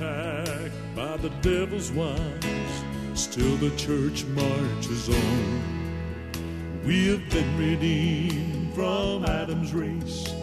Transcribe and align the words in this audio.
By 0.00 1.16
the 1.18 1.30
devil's 1.42 1.92
wiles. 1.92 2.84
Still 3.14 3.56
the 3.56 3.70
church 3.76 4.24
marches 4.24 5.08
on. 5.10 6.82
We 6.84 7.08
have 7.08 7.28
been 7.28 7.58
redeemed 7.58 8.74
from 8.74 9.26
Adam's 9.26 9.74
race, 9.74 10.34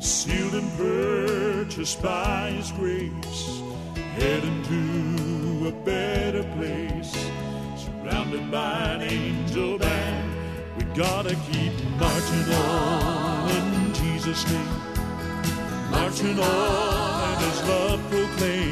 sealed 0.00 0.54
and 0.54 0.70
purchased 0.76 2.02
by 2.02 2.50
his 2.50 2.72
grace, 2.72 3.62
heading 4.16 4.62
to 4.64 5.68
a 5.68 5.72
better 5.84 6.42
place, 6.56 7.12
surrounded 7.76 8.50
by 8.50 8.94
an 8.94 9.02
angel 9.02 9.78
band. 9.78 10.32
We 10.78 10.84
gotta 10.96 11.36
keep 11.52 11.72
marching 12.00 12.54
on 12.54 13.50
in 13.50 13.94
Jesus' 13.94 14.44
name, 14.50 15.90
marching 15.92 16.38
on 16.40 17.16
and 17.36 17.44
his 17.44 17.68
love 17.68 18.00
proclaim, 18.10 18.65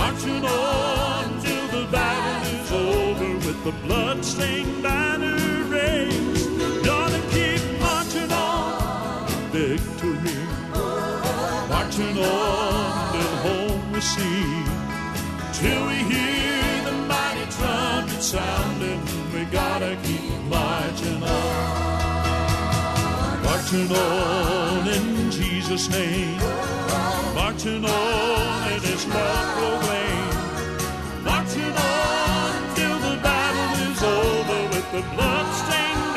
marching 0.00 0.44
on 0.44 1.24
till 1.42 1.66
the 1.76 1.84
battle 1.92 2.54
is 2.58 2.72
over 2.72 3.30
with 3.46 3.58
the 3.64 3.74
blood-stained 3.86 4.82
banner 4.82 5.36
raised. 5.74 6.48
Gotta 6.90 7.20
keep 7.34 7.62
marching 7.86 8.32
on 8.32 9.28
victory, 9.52 10.40
marching 11.72 12.16
on 12.16 13.12
till 13.12 13.34
home 13.46 13.84
we 13.92 14.00
see, 14.00 14.64
till 15.60 15.82
we 15.90 15.98
hear 16.12 16.64
the 16.88 16.96
mighty 17.12 17.46
trumpet 17.56 18.22
sounding. 18.22 19.00
We 19.34 19.44
gotta 19.60 19.92
keep 20.06 20.32
marching 20.56 21.22
on, 21.22 22.42
marching 23.48 23.90
on 23.92 24.88
in 24.96 25.30
Jesus' 25.30 25.86
name, 25.90 26.38
marching 27.34 27.84
on 27.84 28.72
in 28.72 28.80
His 28.80 29.06
love 29.06 29.79
the 35.00 35.06
blood-stained 35.14 36.09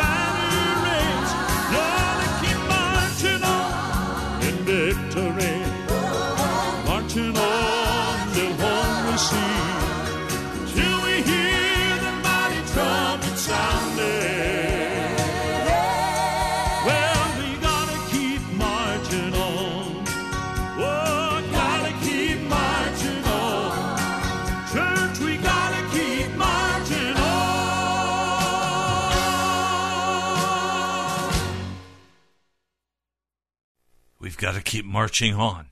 We've 34.23 34.37
got 34.37 34.55
to 34.55 34.61
keep 34.61 34.85
marching 34.85 35.35
on. 35.35 35.65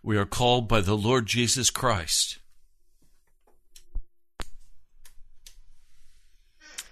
We 0.00 0.16
are 0.16 0.24
called 0.24 0.68
by 0.68 0.80
the 0.80 0.96
Lord 0.96 1.26
Jesus 1.26 1.70
Christ. 1.70 2.38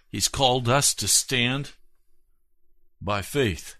He's 0.08 0.26
called 0.26 0.68
us 0.68 0.92
to 0.94 1.06
stand 1.06 1.70
by 3.00 3.22
faith. 3.22 3.76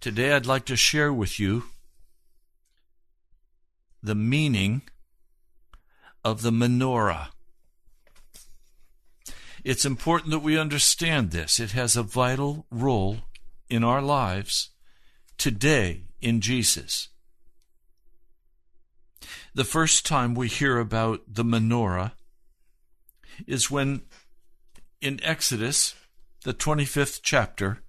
Today, 0.00 0.32
I'd 0.32 0.46
like 0.46 0.64
to 0.64 0.76
share 0.76 1.12
with 1.12 1.38
you 1.38 1.64
the 4.02 4.14
meaning 4.14 4.80
of 6.24 6.40
the 6.40 6.50
menorah. 6.50 7.28
It's 9.64 9.84
important 9.84 10.30
that 10.30 10.38
we 10.40 10.58
understand 10.58 11.30
this. 11.30 11.58
It 11.58 11.72
has 11.72 11.96
a 11.96 12.02
vital 12.02 12.66
role 12.70 13.18
in 13.68 13.84
our 13.84 14.02
lives 14.02 14.70
today 15.36 16.04
in 16.20 16.40
Jesus. 16.40 17.08
The 19.54 19.64
first 19.64 20.06
time 20.06 20.34
we 20.34 20.48
hear 20.48 20.78
about 20.78 21.22
the 21.26 21.44
menorah 21.44 22.12
is 23.46 23.70
when 23.70 24.02
in 25.00 25.20
Exodus, 25.22 25.94
the 26.44 26.54
25th 26.54 27.20
chapter, 27.22 27.82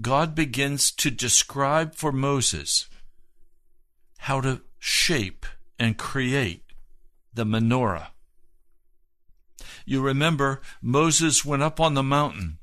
God 0.00 0.34
begins 0.34 0.90
to 0.92 1.10
describe 1.10 1.94
for 1.94 2.12
Moses 2.12 2.88
how 4.18 4.40
to 4.40 4.62
shape 4.78 5.46
and 5.78 5.96
create 5.96 6.72
the 7.32 7.44
menorah. 7.44 8.08
You 9.84 10.00
remember 10.00 10.60
Moses 10.82 11.44
went 11.44 11.62
up 11.62 11.80
on 11.80 11.94
the 11.94 12.02
mountain, 12.02 12.58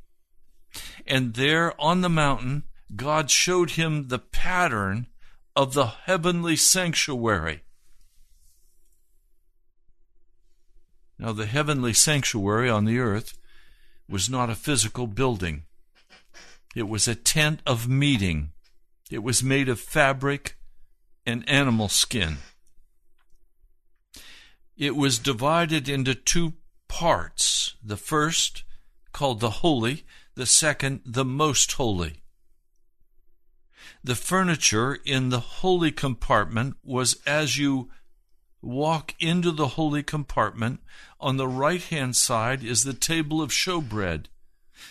and 1.05 1.33
there 1.33 1.79
on 1.79 2.01
the 2.01 2.09
mountain, 2.09 2.63
God 2.95 3.31
showed 3.31 3.71
him 3.71 4.07
the 4.07 4.19
pattern 4.19 5.07
of 5.55 5.73
the 5.73 5.85
heavenly 5.85 6.55
sanctuary. 6.55 7.63
Now, 11.17 11.31
the 11.33 11.45
heavenly 11.45 11.93
sanctuary 11.93 12.69
on 12.69 12.85
the 12.85 12.99
earth 12.99 13.37
was 14.09 14.29
not 14.29 14.49
a 14.49 14.55
physical 14.55 15.07
building, 15.07 15.63
it 16.75 16.87
was 16.87 17.07
a 17.07 17.15
tent 17.15 17.61
of 17.65 17.89
meeting. 17.89 18.53
It 19.09 19.23
was 19.23 19.43
made 19.43 19.67
of 19.67 19.79
fabric 19.79 20.57
and 21.25 21.47
animal 21.49 21.89
skin. 21.89 22.37
It 24.77 24.95
was 24.95 25.19
divided 25.19 25.89
into 25.89 26.15
two 26.15 26.53
parts. 26.91 27.75
The 27.81 27.95
first, 27.95 28.65
called 29.13 29.39
the 29.39 29.61
Holy, 29.61 30.03
the 30.35 30.45
second, 30.45 30.99
the 31.05 31.23
Most 31.23 31.71
Holy. 31.71 32.21
The 34.03 34.13
furniture 34.13 34.99
in 35.05 35.29
the 35.29 35.39
holy 35.39 35.93
compartment 35.93 36.75
was 36.83 37.17
as 37.25 37.57
you 37.57 37.89
walk 38.61 39.15
into 39.19 39.51
the 39.51 39.69
holy 39.79 40.03
compartment. 40.03 40.81
On 41.21 41.37
the 41.37 41.47
right 41.47 41.81
hand 41.81 42.17
side 42.17 42.61
is 42.61 42.83
the 42.83 42.93
table 42.93 43.41
of 43.41 43.51
showbread, 43.51 44.25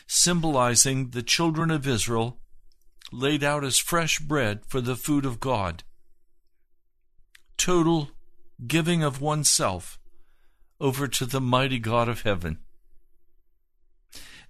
symbolizing 0.07 1.11
the 1.11 1.23
children 1.23 1.71
of 1.71 1.87
Israel 1.87 2.39
laid 3.13 3.45
out 3.45 3.63
as 3.63 3.77
fresh 3.77 4.21
bread 4.21 4.65
for 4.67 4.81
the 4.81 4.97
food 4.97 5.27
of 5.27 5.39
God. 5.39 5.85
Total 7.59 8.09
giving 8.67 9.03
of 9.03 9.21
oneself 9.21 10.00
over 10.81 11.07
to 11.07 11.27
the 11.27 11.41
mighty 11.41 11.79
God 11.79 12.09
of 12.09 12.23
heaven. 12.23 12.59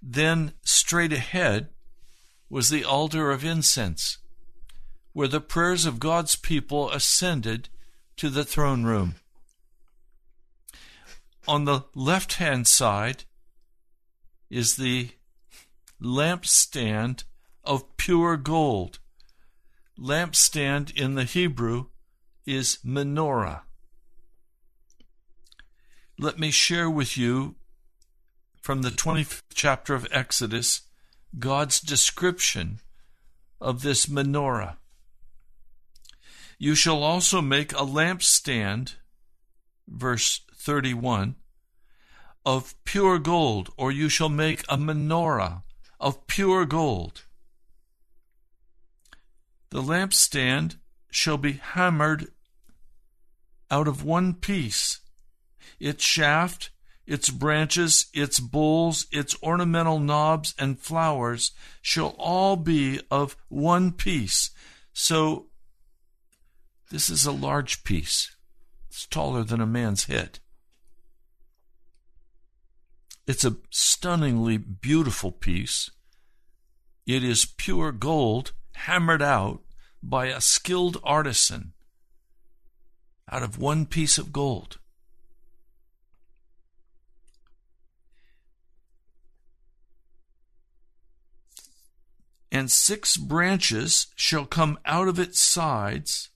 Then, 0.01 0.53
straight 0.63 1.13
ahead, 1.13 1.69
was 2.49 2.69
the 2.69 2.83
altar 2.83 3.31
of 3.31 3.45
incense, 3.45 4.17
where 5.13 5.27
the 5.27 5.41
prayers 5.41 5.85
of 5.85 5.99
God's 5.99 6.35
people 6.35 6.89
ascended 6.89 7.69
to 8.17 8.29
the 8.29 8.45
throne 8.45 8.83
room. 8.83 9.15
On 11.47 11.65
the 11.65 11.85
left 11.95 12.33
hand 12.33 12.67
side 12.67 13.23
is 14.49 14.75
the 14.75 15.09
lampstand 16.01 17.23
of 17.63 17.97
pure 17.97 18.37
gold. 18.37 18.99
Lampstand 19.97 20.95
in 20.95 21.15
the 21.15 21.23
Hebrew 21.23 21.85
is 22.45 22.79
menorah. 22.85 23.61
Let 26.21 26.37
me 26.37 26.51
share 26.51 26.87
with 26.87 27.17
you 27.17 27.55
from 28.61 28.83
the 28.83 28.91
25th 28.91 29.41
chapter 29.55 29.95
of 29.95 30.07
Exodus 30.11 30.81
God's 31.39 31.79
description 31.79 32.79
of 33.59 33.81
this 33.81 34.05
menorah. 34.05 34.75
You 36.59 36.75
shall 36.75 37.01
also 37.01 37.41
make 37.41 37.71
a 37.71 37.77
lampstand, 37.77 38.97
verse 39.87 40.41
31, 40.53 41.37
of 42.45 42.75
pure 42.85 43.17
gold, 43.17 43.73
or 43.75 43.91
you 43.91 44.07
shall 44.07 44.29
make 44.29 44.61
a 44.69 44.77
menorah 44.77 45.63
of 45.99 46.27
pure 46.27 46.67
gold. 46.67 47.23
The 49.71 49.81
lampstand 49.81 50.75
shall 51.09 51.37
be 51.37 51.53
hammered 51.53 52.27
out 53.71 53.87
of 53.87 54.03
one 54.03 54.35
piece, 54.35 54.99
its 55.81 56.03
shaft, 56.03 56.69
its 57.07 57.29
branches, 57.29 58.05
its 58.13 58.39
bowls, 58.39 59.07
its 59.11 59.35
ornamental 59.41 59.99
knobs 59.99 60.53
and 60.57 60.79
flowers 60.79 61.51
shall 61.81 62.15
all 62.17 62.55
be 62.55 63.01
of 63.09 63.35
one 63.49 63.91
piece. 63.91 64.51
So, 64.93 65.47
this 66.91 67.09
is 67.09 67.25
a 67.25 67.31
large 67.31 67.83
piece. 67.83 68.35
It's 68.89 69.07
taller 69.07 69.43
than 69.43 69.59
a 69.59 69.65
man's 69.65 70.05
head. 70.05 70.39
It's 73.25 73.45
a 73.45 73.57
stunningly 73.69 74.57
beautiful 74.57 75.31
piece. 75.31 75.89
It 77.07 77.23
is 77.23 77.45
pure 77.45 77.91
gold 77.91 78.51
hammered 78.73 79.21
out 79.21 79.61
by 80.03 80.27
a 80.27 80.41
skilled 80.41 80.97
artisan 81.03 81.73
out 83.31 83.43
of 83.43 83.57
one 83.57 83.85
piece 83.85 84.17
of 84.17 84.31
gold. 84.31 84.77
And 92.61 92.69
six 92.69 93.17
branches 93.17 94.05
shall 94.15 94.45
come 94.45 94.77
out 94.85 95.07
of 95.07 95.17
its 95.17 95.39
sides, 95.39 96.29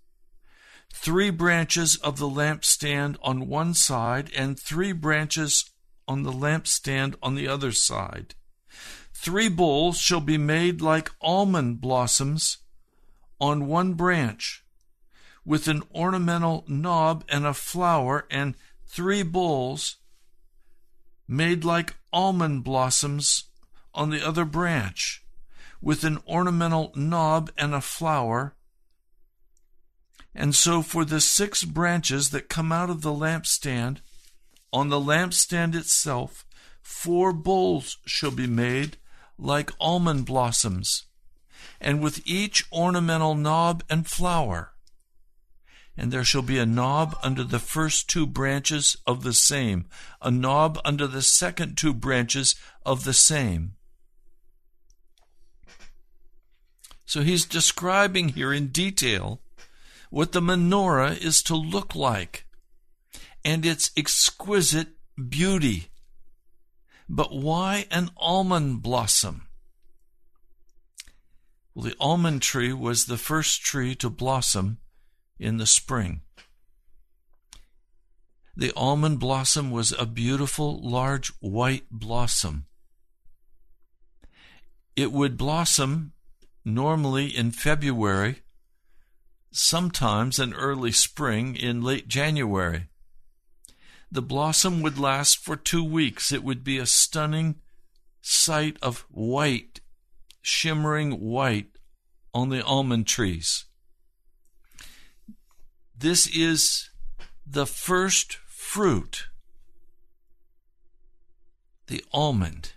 three 0.91 1.29
branches 1.29 1.97
of 1.97 2.17
the 2.17 2.27
lampstand 2.27 3.17
on 3.21 3.47
one 3.47 3.75
side, 3.75 4.31
and 4.35 4.59
three 4.59 4.91
branches 4.91 5.69
on 6.07 6.23
the 6.23 6.31
lampstand 6.31 7.13
on 7.21 7.35
the 7.35 7.47
other 7.47 7.71
side. 7.71 8.33
Three 9.13 9.49
bowls 9.49 9.99
shall 9.99 10.19
be 10.19 10.39
made 10.39 10.81
like 10.81 11.11
almond 11.21 11.79
blossoms 11.79 12.57
on 13.39 13.67
one 13.67 13.93
branch, 13.93 14.65
with 15.45 15.67
an 15.67 15.83
ornamental 15.93 16.65
knob 16.67 17.23
and 17.29 17.45
a 17.45 17.53
flower, 17.53 18.25
and 18.31 18.55
three 18.87 19.21
bowls 19.21 19.97
made 21.27 21.63
like 21.63 21.93
almond 22.11 22.63
blossoms 22.63 23.43
on 23.93 24.09
the 24.09 24.27
other 24.27 24.43
branch, 24.43 25.21
with 25.85 26.03
an 26.03 26.17
ornamental 26.27 26.91
knob 26.95 27.51
and 27.59 27.75
a 27.75 27.79
flower. 27.79 28.55
And 30.33 30.55
so 30.55 30.81
for 30.81 31.05
the 31.05 31.21
six 31.21 31.63
branches 31.63 32.31
that 32.31 32.49
come 32.49 32.71
out 32.71 32.89
of 32.89 33.03
the 33.03 33.11
lampstand, 33.11 33.99
on 34.73 34.89
the 34.89 34.99
lampstand 34.99 35.75
itself, 35.75 36.43
four 36.81 37.31
bowls 37.31 37.99
shall 38.03 38.31
be 38.31 38.47
made 38.47 38.97
like 39.37 39.69
almond 39.79 40.25
blossoms, 40.25 41.03
and 41.79 42.01
with 42.01 42.19
each 42.25 42.65
ornamental 42.71 43.35
knob 43.35 43.83
and 43.87 44.07
flower. 44.07 44.73
And 45.95 46.11
there 46.11 46.23
shall 46.23 46.41
be 46.41 46.57
a 46.57 46.65
knob 46.65 47.15
under 47.21 47.43
the 47.43 47.59
first 47.59 48.09
two 48.09 48.25
branches 48.25 48.97
of 49.05 49.21
the 49.21 49.33
same, 49.33 49.85
a 50.19 50.31
knob 50.31 50.79
under 50.83 51.05
the 51.05 51.21
second 51.21 51.77
two 51.77 51.93
branches 51.93 52.55
of 52.83 53.03
the 53.03 53.13
same. 53.13 53.75
So 57.05 57.21
he's 57.21 57.45
describing 57.45 58.29
here 58.29 58.51
in 58.51 58.67
detail 58.67 59.41
what 60.09 60.31
the 60.31 60.41
menorah 60.41 61.17
is 61.17 61.43
to 61.43 61.55
look 61.55 61.95
like 61.95 62.45
and 63.43 63.65
its 63.65 63.91
exquisite 63.95 64.89
beauty. 65.29 65.89
But 67.07 67.31
why 67.31 67.85
an 67.91 68.09
almond 68.17 68.81
blossom? 68.81 69.47
Well, 71.73 71.85
the 71.85 71.95
almond 71.99 72.41
tree 72.41 72.73
was 72.73 73.05
the 73.05 73.17
first 73.17 73.61
tree 73.61 73.93
to 73.95 74.09
blossom 74.09 74.79
in 75.37 75.57
the 75.57 75.67
spring. 75.67 76.21
The 78.57 78.71
almond 78.75 79.19
blossom 79.19 79.69
was 79.69 79.91
a 79.91 80.05
beautiful, 80.05 80.81
large 80.81 81.27
white 81.39 81.83
blossom. 81.91 82.65
It 84.95 85.11
would 85.11 85.37
blossom 85.37 86.13
normally 86.65 87.27
in 87.27 87.51
February, 87.51 88.41
sometimes 89.51 90.39
in 90.39 90.53
early 90.53 90.91
spring 90.91 91.55
in 91.55 91.81
late 91.81 92.07
January. 92.07 92.89
The 94.11 94.21
blossom 94.21 94.81
would 94.81 94.97
last 94.97 95.37
for 95.37 95.55
two 95.55 95.83
weeks. 95.83 96.31
It 96.31 96.43
would 96.43 96.63
be 96.63 96.77
a 96.77 96.85
stunning 96.85 97.55
sight 98.21 98.77
of 98.81 99.05
white, 99.09 99.81
shimmering 100.41 101.19
white 101.19 101.77
on 102.33 102.49
the 102.49 102.63
almond 102.63 103.07
trees. 103.07 103.65
This 105.97 106.27
is 106.27 106.89
the 107.45 107.65
first 107.65 108.37
fruit, 108.47 109.27
the 111.87 112.03
almond. 112.11 112.73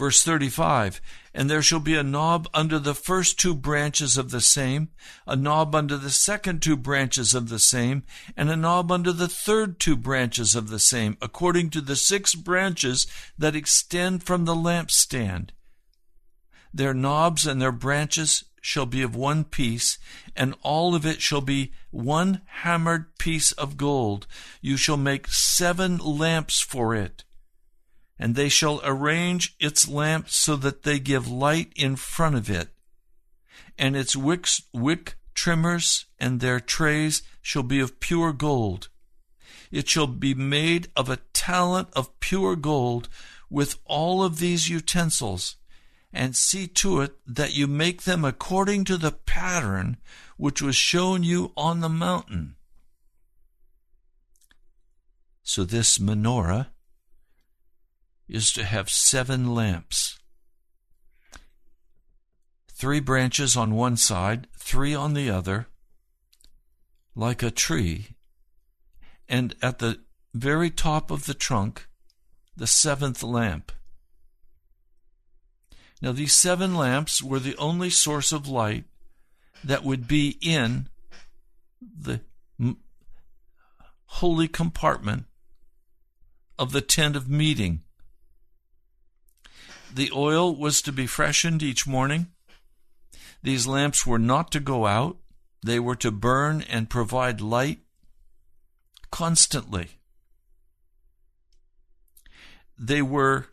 Verse 0.00 0.24
35 0.24 1.02
and 1.34 1.50
there 1.50 1.60
shall 1.60 1.78
be 1.78 1.94
a 1.94 2.02
knob 2.02 2.48
under 2.54 2.78
the 2.78 2.94
first 2.94 3.38
two 3.38 3.54
branches 3.54 4.16
of 4.16 4.30
the 4.30 4.40
same, 4.40 4.88
a 5.26 5.36
knob 5.36 5.74
under 5.74 5.98
the 5.98 6.08
second 6.08 6.62
two 6.62 6.74
branches 6.74 7.34
of 7.34 7.50
the 7.50 7.58
same, 7.58 8.02
and 8.34 8.48
a 8.48 8.56
knob 8.56 8.90
under 8.90 9.12
the 9.12 9.28
third 9.28 9.78
two 9.78 9.96
branches 9.96 10.54
of 10.54 10.70
the 10.70 10.78
same, 10.78 11.18
according 11.20 11.68
to 11.68 11.82
the 11.82 11.96
six 11.96 12.34
branches 12.34 13.06
that 13.36 13.54
extend 13.54 14.22
from 14.22 14.46
the 14.46 14.54
lampstand. 14.54 15.50
Their 16.72 16.94
knobs 16.94 17.46
and 17.46 17.60
their 17.60 17.70
branches 17.70 18.44
shall 18.62 18.86
be 18.86 19.02
of 19.02 19.14
one 19.14 19.44
piece, 19.44 19.98
and 20.34 20.54
all 20.62 20.94
of 20.94 21.04
it 21.04 21.20
shall 21.20 21.42
be 21.42 21.72
one 21.90 22.40
hammered 22.46 23.18
piece 23.18 23.52
of 23.52 23.76
gold. 23.76 24.26
You 24.62 24.78
shall 24.78 24.96
make 24.96 25.28
seven 25.28 25.98
lamps 25.98 26.58
for 26.58 26.94
it 26.94 27.22
and 28.20 28.34
they 28.34 28.50
shall 28.50 28.82
arrange 28.84 29.56
its 29.58 29.88
lamps 29.88 30.36
so 30.36 30.54
that 30.54 30.82
they 30.82 30.98
give 30.98 31.26
light 31.26 31.72
in 31.74 31.96
front 31.96 32.36
of 32.36 32.50
it. 32.50 32.68
And 33.78 33.96
its 33.96 34.14
wicks, 34.14 34.62
wick 34.74 35.14
trimmers 35.34 36.04
and 36.18 36.38
their 36.38 36.60
trays 36.60 37.22
shall 37.40 37.62
be 37.62 37.80
of 37.80 37.98
pure 37.98 38.34
gold. 38.34 38.90
It 39.72 39.88
shall 39.88 40.06
be 40.06 40.34
made 40.34 40.88
of 40.94 41.08
a 41.08 41.20
talent 41.32 41.88
of 41.94 42.20
pure 42.20 42.56
gold 42.56 43.08
with 43.48 43.78
all 43.86 44.22
of 44.22 44.38
these 44.38 44.68
utensils, 44.68 45.56
and 46.12 46.36
see 46.36 46.66
to 46.66 47.00
it 47.00 47.16
that 47.26 47.54
you 47.54 47.66
make 47.66 48.02
them 48.02 48.24
according 48.24 48.84
to 48.84 48.98
the 48.98 49.12
pattern 49.12 49.96
which 50.36 50.60
was 50.60 50.76
shown 50.76 51.22
you 51.22 51.52
on 51.56 51.80
the 51.80 51.88
mountain. 51.88 52.56
So 55.42 55.64
this 55.64 55.98
menorah 55.98 56.66
is 58.30 58.52
to 58.52 58.64
have 58.64 58.88
seven 58.88 59.54
lamps. 59.54 60.16
three 62.80 63.00
branches 63.00 63.58
on 63.58 63.74
one 63.74 63.94
side, 63.94 64.46
three 64.56 64.94
on 64.94 65.12
the 65.12 65.28
other, 65.28 65.66
like 67.14 67.42
a 67.42 67.50
tree, 67.50 68.16
and 69.28 69.54
at 69.60 69.80
the 69.80 70.00
very 70.32 70.70
top 70.70 71.10
of 71.10 71.26
the 71.26 71.34
trunk, 71.34 71.86
the 72.56 72.66
seventh 72.66 73.22
lamp. 73.22 73.70
Now, 76.00 76.12
these 76.12 76.32
seven 76.32 76.74
lamps 76.74 77.22
were 77.22 77.38
the 77.38 77.56
only 77.58 77.90
source 77.90 78.32
of 78.32 78.48
light 78.48 78.84
that 79.62 79.84
would 79.84 80.08
be 80.08 80.38
in 80.40 80.88
the 81.80 82.22
holy 84.06 84.48
compartment 84.48 85.26
of 86.58 86.72
the 86.72 86.80
tent 86.80 87.14
of 87.14 87.28
meeting. 87.28 87.82
The 89.92 90.10
oil 90.14 90.54
was 90.54 90.82
to 90.82 90.92
be 90.92 91.06
freshened 91.06 91.62
each 91.62 91.86
morning. 91.86 92.28
These 93.42 93.66
lamps 93.66 94.06
were 94.06 94.18
not 94.18 94.50
to 94.52 94.60
go 94.60 94.86
out, 94.86 95.16
they 95.62 95.78
were 95.78 95.96
to 95.96 96.10
burn 96.10 96.62
and 96.62 96.88
provide 96.88 97.40
light 97.40 97.80
constantly. 99.10 99.88
They 102.78 103.02
were 103.02 103.46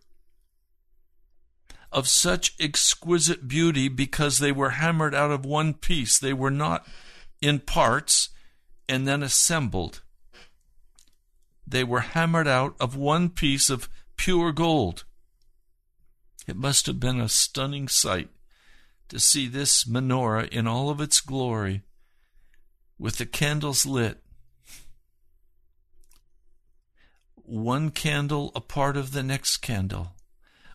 of 1.92 2.08
such 2.08 2.56
exquisite 2.60 3.48
beauty 3.48 3.88
because 3.88 4.38
they 4.38 4.52
were 4.52 4.72
hammered 4.72 5.16
out 5.16 5.32
of 5.32 5.46
one 5.46 5.74
piece. 5.74 6.20
They 6.20 6.34
were 6.34 6.52
not 6.52 6.88
in 7.42 7.60
parts 7.60 8.30
and 8.88 9.08
then 9.08 9.24
assembled. 9.24 10.02
They 11.66 11.84
were 11.84 12.02
hammered 12.02 12.48
out 12.48 12.76
of 12.80 12.96
one 12.96 13.30
piece 13.30 13.70
of 13.70 13.90
pure 14.16 14.52
gold. 14.52 15.04
It 16.48 16.56
must 16.56 16.86
have 16.86 17.00
been 17.00 17.20
a 17.20 17.30
stunning 17.30 17.88
sight 17.88 18.30
to 19.10 19.20
see 19.20 19.48
this 19.48 19.84
menorah 19.84 20.48
in 20.50 20.66
all 20.66 20.90
of 20.90 21.02
its 21.02 21.22
glory 21.22 21.84
with 22.98 23.18
the 23.18 23.26
candles 23.26 23.86
lit. 23.86 24.24
One 27.36 27.92
candle 27.92 28.52
a 28.56 28.62
part 28.62 28.98
of 28.98 29.12
the 29.12 29.24
next 29.24 29.58
candle 29.58 30.14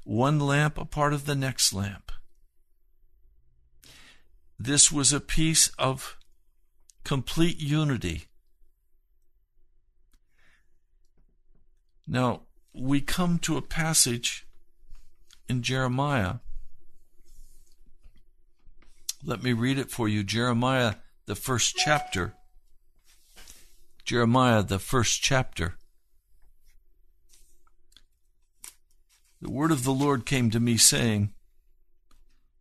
one 0.05 0.41
lamp 0.41 0.79
a 0.79 0.85
part 0.85 1.13
of 1.13 1.27
the 1.27 1.35
next 1.35 1.73
lamp. 1.73 2.11
This 4.59 4.93
was 4.93 5.13
a 5.13 5.21
piece 5.21 5.69
of 5.79 6.17
complete 7.05 7.61
unity. 7.61 8.27
Now, 12.07 12.43
we 12.73 13.01
come 13.01 13.39
to 13.41 13.57
a 13.57 13.63
passage 13.63 14.47
in 15.49 15.63
Jeremiah. 15.63 16.37
Let 19.25 19.43
me 19.43 19.53
read 19.53 19.79
it 19.79 19.91
for 19.91 20.09
you. 20.09 20.25
Jeremiah, 20.25 20.97
the 21.27 21.35
first 21.35 21.77
chapter. 21.77 22.35
Jeremiah, 24.05 24.63
the 24.63 24.79
first 24.79 25.23
chapter. 25.23 25.77
the 29.43 29.51
word 29.51 29.73
of 29.73 29.83
the 29.83 29.93
Lord 29.93 30.25
came 30.25 30.51
to 30.51 30.61
me, 30.61 30.77
saying, 30.77 31.35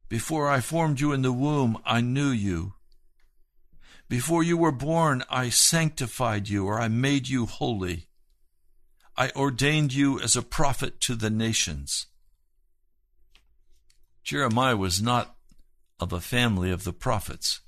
Before 0.09 0.49
I 0.49 0.61
formed 0.61 0.99
you 0.99 1.13
in 1.13 1.21
the 1.21 1.31
womb, 1.31 1.77
I 1.85 2.01
knew 2.01 2.31
you. 2.31 2.73
Before 4.09 4.41
you 4.41 4.57
were 4.57 4.71
born, 4.71 5.23
I 5.29 5.49
sanctified 5.49 6.49
you, 6.49 6.65
or 6.65 6.81
I 6.81 6.87
made 6.87 7.29
you 7.29 7.45
holy. 7.45 8.07
I 9.15 9.29
ordained 9.35 9.93
you 9.93 10.19
as 10.19 10.35
a 10.35 10.41
prophet 10.41 10.99
to 11.01 11.13
the 11.13 11.29
nations. 11.29 12.07
Jeremiah 14.23 14.77
was 14.77 15.01
not 15.01 15.35
of 15.99 16.13
a 16.13 16.21
family 16.21 16.71
of 16.71 16.83
the 16.83 16.93
prophets. 16.93 17.61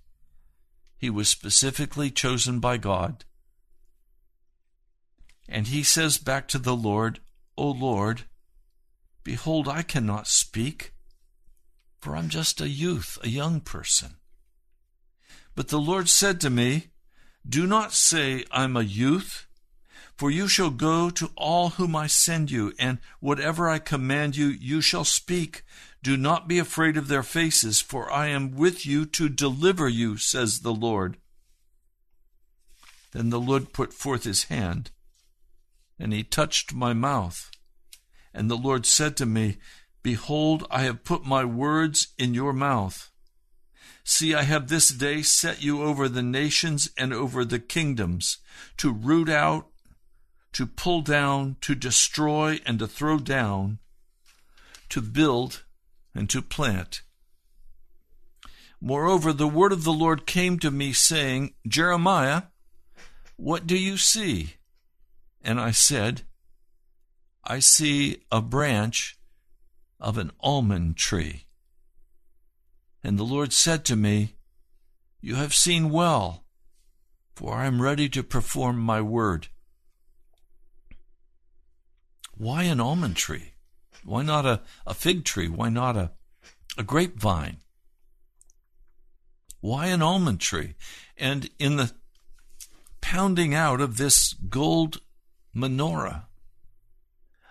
He 0.97 1.09
was 1.09 1.27
specifically 1.29 2.09
chosen 2.09 2.59
by 2.59 2.77
God. 2.77 3.25
And 5.47 5.67
he 5.67 5.83
says 5.83 6.17
back 6.17 6.47
to 6.49 6.57
the 6.57 6.75
Lord, 6.75 7.19
O 7.57 7.69
Lord, 7.69 8.23
Behold, 9.23 9.67
I 9.67 9.83
cannot 9.83 10.27
speak, 10.27 10.93
for 11.99 12.15
I'm 12.15 12.29
just 12.29 12.59
a 12.59 12.67
youth, 12.67 13.17
a 13.23 13.29
young 13.29 13.61
person. 13.61 14.15
But 15.55 15.69
the 15.69 15.79
Lord 15.79 16.09
said 16.09 16.41
to 16.41 16.49
me, 16.49 16.87
Do 17.47 17.65
not 17.65 17.93
say, 17.93 18.43
I'm 18.51 18.75
a 18.75 18.81
youth, 18.81 19.47
for 20.17 20.29
you 20.29 20.47
shall 20.47 20.71
go 20.71 21.09
to 21.11 21.31
all 21.37 21.69
whom 21.69 21.95
I 21.95 22.07
send 22.07 22.51
you, 22.51 22.73
and 22.77 22.99
whatever 23.19 23.69
I 23.69 23.79
command 23.79 24.35
you, 24.35 24.47
you 24.47 24.81
shall 24.81 25.05
speak. 25.05 25.63
Do 26.03 26.17
not 26.17 26.49
be 26.49 26.59
afraid 26.59 26.97
of 26.97 27.07
their 27.07 27.23
faces, 27.23 27.79
for 27.79 28.11
I 28.11 28.27
am 28.27 28.57
with 28.57 28.85
you 28.85 29.05
to 29.05 29.29
deliver 29.29 29.87
you, 29.87 30.17
says 30.17 30.59
the 30.59 30.73
Lord. 30.73 31.15
Then 33.13 33.29
the 33.29 33.39
Lord 33.39 33.71
put 33.71 33.93
forth 33.93 34.25
his 34.25 34.43
hand, 34.45 34.91
and 35.97 36.11
he 36.11 36.21
touched 36.21 36.73
my 36.73 36.91
mouth. 36.91 37.49
And 38.33 38.51
the 38.51 38.57
Lord 38.57 38.85
said 38.85 39.15
to 39.17 39.25
me, 39.25 39.59
Behold, 40.01 40.67
I 40.69 40.81
have 40.81 41.05
put 41.05 41.23
my 41.23 41.45
words 41.45 42.09
in 42.17 42.33
your 42.33 42.51
mouth. 42.51 43.09
See, 44.03 44.33
I 44.33 44.41
have 44.41 44.67
this 44.67 44.89
day 44.89 45.21
set 45.21 45.63
you 45.63 45.83
over 45.83 46.09
the 46.09 46.21
nations 46.21 46.89
and 46.97 47.13
over 47.13 47.45
the 47.45 47.59
kingdoms, 47.59 48.39
to 48.75 48.91
root 48.91 49.29
out, 49.29 49.67
to 50.51 50.65
pull 50.65 51.01
down, 51.01 51.55
to 51.61 51.75
destroy, 51.75 52.59
and 52.65 52.79
to 52.79 52.87
throw 52.87 53.19
down, 53.19 53.79
to 54.89 55.01
build, 55.01 55.63
and 56.15 56.29
to 56.29 56.41
plant. 56.41 57.01
Moreover, 58.81 59.31
the 59.31 59.47
word 59.47 59.71
of 59.71 59.83
the 59.83 59.93
Lord 59.93 60.25
came 60.25 60.59
to 60.59 60.69
me, 60.69 60.91
saying, 60.91 61.53
Jeremiah, 61.67 62.43
what 63.37 63.65
do 63.65 63.77
you 63.77 63.97
see? 63.97 64.55
And 65.41 65.59
I 65.59 65.71
said, 65.71 66.23
I 67.43 67.59
see 67.59 68.23
a 68.31 68.41
branch 68.41 69.17
of 69.99 70.17
an 70.17 70.31
almond 70.41 70.97
tree. 70.97 71.45
And 73.03 73.17
the 73.17 73.23
Lord 73.23 73.53
said 73.53 73.83
to 73.85 73.95
me, 73.95 74.35
You 75.21 75.35
have 75.35 75.53
seen 75.53 75.89
well, 75.89 76.43
for 77.35 77.55
I 77.55 77.65
am 77.65 77.81
ready 77.81 78.07
to 78.09 78.23
perform 78.23 78.79
my 78.79 79.01
word. 79.01 79.47
Why 82.35 82.63
an 82.63 82.79
almond 82.79 83.15
tree? 83.15 83.52
Why 84.05 84.21
not 84.21 84.45
a, 84.45 84.61
a 84.85 84.93
fig 84.93 85.23
tree? 85.25 85.47
Why 85.47 85.69
not 85.69 85.95
a, 85.95 86.11
a 86.77 86.83
grapevine? 86.83 87.57
Why 89.61 89.87
an 89.87 90.01
almond 90.01 90.41
tree? 90.41 90.75
And 91.17 91.49
in 91.57 91.77
the 91.77 91.93
pounding 93.01 93.53
out 93.53 93.79
of 93.79 93.97
this 93.97 94.33
gold 94.33 95.01
menorah, 95.55 96.23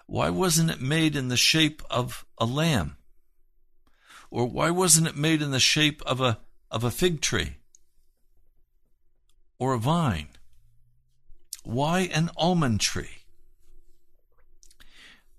why 0.06 0.28
wasn't 0.28 0.70
it 0.70 0.80
made 0.80 1.16
in 1.16 1.28
the 1.28 1.36
shape 1.36 1.82
of 1.90 2.26
a 2.36 2.44
lamb? 2.44 2.98
Or 4.30 4.46
why 4.46 4.70
wasn't 4.70 5.06
it 5.06 5.16
made 5.16 5.40
in 5.40 5.52
the 5.52 5.60
shape 5.60 6.02
of 6.04 6.20
a, 6.20 6.38
of 6.70 6.84
a 6.84 6.90
fig 6.90 7.20
tree? 7.20 7.56
Or 9.58 9.74
a 9.74 9.78
vine? 9.78 10.28
Why 11.64 12.00
an 12.00 12.30
almond 12.36 12.80
tree? 12.80 13.21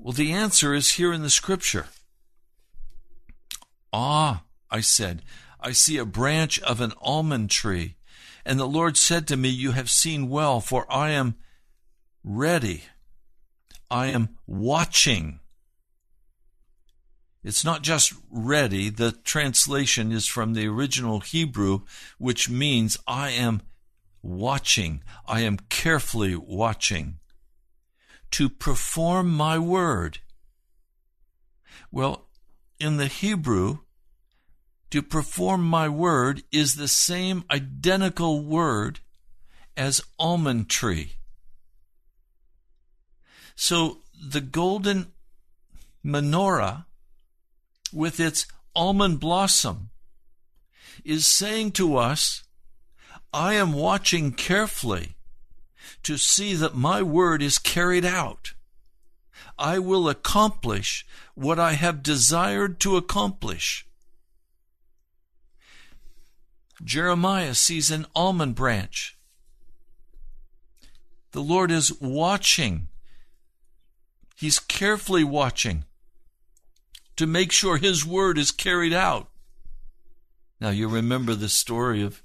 Well, 0.04 0.12
the 0.12 0.34
answer 0.34 0.74
is 0.74 0.92
here 0.92 1.14
in 1.14 1.22
the 1.22 1.30
scripture. 1.30 1.88
Ah, 3.94 4.44
I 4.70 4.82
said, 4.82 5.22
I 5.62 5.72
see 5.72 5.98
a 5.98 6.04
branch 6.04 6.60
of 6.60 6.82
an 6.82 6.92
almond 7.02 7.52
tree. 7.52 7.96
And 8.46 8.60
the 8.60 8.68
Lord 8.68 8.98
said 8.98 9.30
to 9.30 9.38
me, 9.38 9.48
You 9.48 9.72
have 9.72 9.90
seen 9.90 10.28
well, 10.28 10.60
for 10.60 10.86
I 10.92 11.12
am 11.12 11.36
ready 12.22 12.84
I 13.90 14.08
am 14.08 14.38
watching. 14.46 15.40
It's 17.42 17.64
not 17.64 17.82
just 17.82 18.14
ready. 18.30 18.90
The 18.90 19.14
translation 19.14 20.12
is 20.12 20.28
from 20.28 20.54
the 20.54 20.68
original 20.68 21.22
Hebrew, 21.22 21.84
which 22.18 22.50
means 22.50 22.98
I 23.08 23.30
am 23.30 23.62
watching. 24.22 25.02
I 25.26 25.42
am 25.42 25.60
carefully 25.70 26.36
watching 26.36 27.20
to 28.34 28.50
perform 28.50 29.30
my 29.30 29.60
word. 29.60 30.18
Well, 31.92 32.26
in 32.80 32.98
the 32.98 33.06
Hebrew, 33.06 33.80
to 34.90 35.04
perform 35.04 35.64
my 35.64 35.88
word 35.88 36.42
is 36.52 36.74
the 36.74 36.88
same 36.88 37.44
identical 37.52 38.44
word 38.44 39.02
as 39.78 40.02
almond 40.18 40.68
tree. 40.68 41.14
So 43.56 44.00
the 44.20 44.42
golden 44.42 45.12
menorah 46.04 46.86
with 47.92 48.20
its 48.20 48.48
almond 48.76 49.20
blossom 49.20 49.92
is 51.06 51.28
saying 51.28 51.74
to 51.74 51.98
us, 51.98 52.44
I 53.32 53.54
am 53.54 53.74
watching 53.74 54.32
carefully 54.32 55.18
to 56.04 56.18
see 56.18 56.54
that 56.56 56.76
my 56.76 57.02
word 57.02 57.42
is 57.42 57.58
carried 57.58 58.06
out. 58.06 58.54
I 59.58 59.80
will 59.80 60.10
accomplish 60.10 61.06
what 61.36 61.60
I 61.60 61.74
have 61.74 62.04
desired 62.04 62.80
to 62.82 62.98
accomplish. 62.98 63.86
Jeremiah 66.84 67.54
sees 67.54 67.92
an 67.92 68.06
almond 68.16 68.56
branch. 68.56 69.18
The 71.32 71.42
Lord 71.42 71.72
is 71.72 72.00
watching. 72.00 72.88
He's 74.36 74.60
carefully 74.60 75.24
watching 75.24 75.86
to 77.16 77.28
make 77.28 77.52
sure 77.52 77.78
His 77.78 78.06
word 78.06 78.38
is 78.38 78.52
carried 78.52 78.94
out. 78.94 79.30
Now, 80.60 80.70
you 80.70 80.88
remember 80.88 81.36
the 81.36 81.50
story 81.50 82.02
of, 82.02 82.22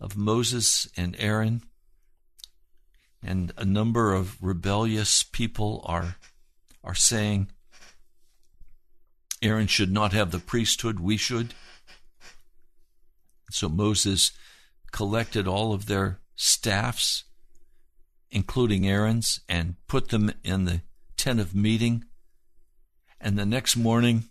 of 0.00 0.16
Moses 0.16 0.88
and 0.96 1.16
Aaron, 1.18 1.62
and 3.26 3.52
a 3.56 3.64
number 3.64 4.14
of 4.14 4.40
rebellious 4.40 5.24
people 5.24 5.82
are, 5.84 6.16
are 6.84 6.94
saying, 6.94 7.50
Aaron 9.42 9.66
should 9.66 9.90
not 9.90 10.12
have 10.12 10.30
the 10.30 10.38
priesthood, 10.38 11.00
we 11.00 11.16
should. 11.16 11.52
So 13.50 13.68
Moses 13.68 14.30
collected 14.92 15.48
all 15.48 15.72
of 15.72 15.86
their 15.86 16.20
staffs, 16.36 17.24
including 18.30 18.86
Aaron's, 18.86 19.40
and 19.48 19.74
put 19.88 20.10
them 20.10 20.32
in 20.44 20.64
the 20.64 20.82
tent 21.16 21.40
of 21.40 21.52
meeting. 21.52 22.04
And 23.20 23.36
the 23.36 23.44
next 23.44 23.76
morning, 23.76 24.28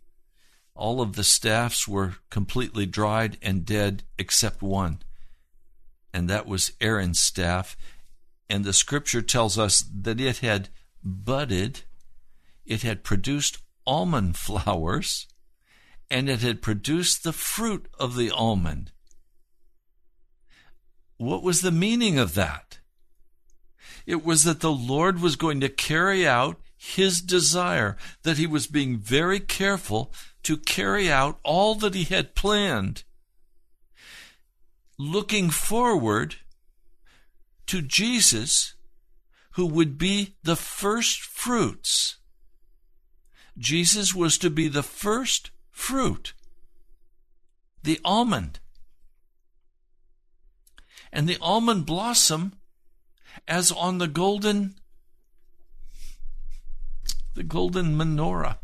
all 0.73 1.01
of 1.01 1.17
the 1.17 1.23
staffs 1.25 1.85
were 1.85 2.15
completely 2.29 2.85
dried 2.85 3.37
and 3.41 3.65
dead 3.65 4.03
except 4.17 4.61
one. 4.61 4.99
And 6.13 6.29
that 6.29 6.47
was 6.47 6.71
Aaron's 6.79 7.19
staff. 7.19 7.75
And 8.49 8.63
the 8.63 8.73
scripture 8.73 9.21
tells 9.21 9.57
us 9.57 9.83
that 9.93 10.21
it 10.21 10.37
had 10.37 10.69
budded, 11.03 11.81
it 12.65 12.81
had 12.83 13.03
produced 13.03 13.59
almond 13.85 14.37
flowers, 14.37 15.27
and 16.09 16.29
it 16.29 16.41
had 16.41 16.61
produced 16.61 17.23
the 17.23 17.33
fruit 17.33 17.87
of 17.99 18.15
the 18.15 18.31
almond. 18.31 18.91
What 21.17 21.43
was 21.43 21.61
the 21.61 21.71
meaning 21.71 22.19
of 22.19 22.33
that? 22.35 22.79
It 24.05 24.23
was 24.23 24.43
that 24.43 24.59
the 24.59 24.71
Lord 24.71 25.21
was 25.21 25.35
going 25.35 25.61
to 25.61 25.69
carry 25.69 26.27
out 26.27 26.59
his 26.77 27.21
desire, 27.21 27.97
that 28.23 28.37
he 28.37 28.45
was 28.45 28.67
being 28.67 28.97
very 28.99 29.39
careful 29.39 30.13
to 30.43 30.57
carry 30.57 31.11
out 31.11 31.39
all 31.43 31.73
that 31.75 31.95
he 31.95 32.03
had 32.03 32.35
planned. 32.35 33.03
Looking 34.99 35.49
forward 35.49 36.35
to 37.67 37.81
Jesus, 37.81 38.75
who 39.51 39.65
would 39.65 39.98
be 39.98 40.36
the 40.43 40.55
first 40.55 41.22
fruits. 41.22 42.17
Jesus 43.57 44.13
was 44.13 44.38
to 44.39 44.50
be 44.50 44.67
the 44.67 44.84
first 44.84 45.51
fruit, 45.72 46.34
the 47.84 48.00
almond 48.03 48.60
and 51.15 51.29
the 51.29 51.38
almond 51.39 51.86
blossom 51.86 52.53
as 53.48 53.72
on 53.72 53.98
the 54.00 54.07
golden 54.07 54.75
the 57.36 57.43
golden 57.43 57.95
menorah 57.95 58.57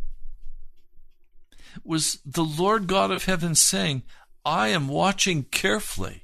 was 1.84 2.20
the 2.26 2.44
Lord 2.44 2.88
God 2.88 3.12
of 3.12 3.24
heaven 3.24 3.56
saying, 3.56 4.04
I 4.44 4.70
am 4.70 4.90
watching 4.90 5.44
carefully. 5.44 6.24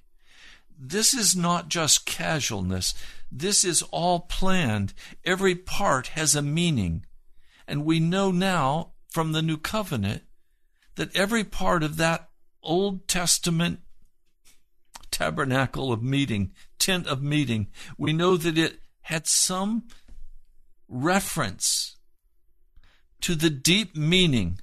This 0.79 1.13
is 1.13 1.35
not 1.35 1.69
just 1.69 2.05
casualness. 2.05 2.93
This 3.31 3.63
is 3.63 3.81
all 3.91 4.21
planned. 4.21 4.93
Every 5.25 5.55
part 5.55 6.07
has 6.07 6.35
a 6.35 6.41
meaning. 6.41 7.05
And 7.67 7.83
we 7.83 7.99
know 7.99 8.31
now 8.31 8.93
from 9.09 9.31
the 9.31 9.41
new 9.41 9.57
covenant 9.57 10.23
that 10.95 11.15
every 11.15 11.43
part 11.43 11.83
of 11.83 11.97
that 11.97 12.29
Old 12.61 13.07
Testament 13.07 13.79
tabernacle 15.11 15.91
of 15.91 16.03
meeting, 16.03 16.51
tent 16.77 17.07
of 17.07 17.23
meeting, 17.23 17.67
we 17.97 18.13
know 18.13 18.37
that 18.37 18.57
it 18.57 18.79
had 19.01 19.25
some 19.25 19.83
reference 20.87 21.97
to 23.21 23.35
the 23.35 23.49
deep 23.49 23.95
meaning 23.95 24.59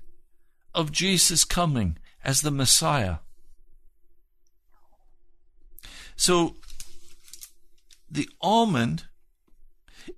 of 0.75 0.93
Jesus 0.93 1.45
coming 1.45 1.99
as 2.23 2.43
the 2.43 2.51
Messiah. 2.51 3.17
So 6.17 6.57
the 8.11 8.29
almond 8.41 9.05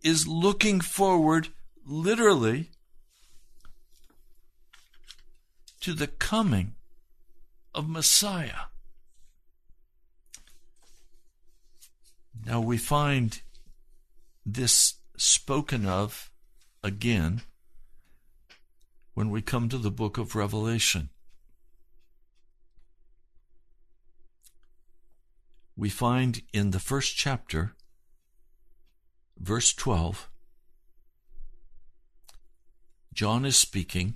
is 0.03 0.27
looking 0.27 0.81
forward 0.81 1.49
literally 1.85 2.71
to 5.81 5.93
the 5.95 6.07
coming 6.07 6.75
of 7.75 7.89
Messiah. 7.89 8.67
Now 12.45 12.61
we 12.61 12.77
find 12.77 13.41
this 14.45 14.95
spoken 15.17 15.87
of 15.87 16.31
again 16.83 17.43
when 19.15 19.31
we 19.31 19.43
come 19.43 19.69
to 19.69 19.79
the 19.79 19.91
book 19.91 20.19
of 20.19 20.37
Revelation. 20.37 21.11
We 25.77 25.91
find 25.91 26.41
in 26.55 26.71
the 26.71 26.81
first 26.81 27.17
chapter, 27.17 27.75
verse 29.39 29.75
12, 29.75 30.31
John 33.13 33.45
is 33.45 33.57
speaking. 33.57 34.15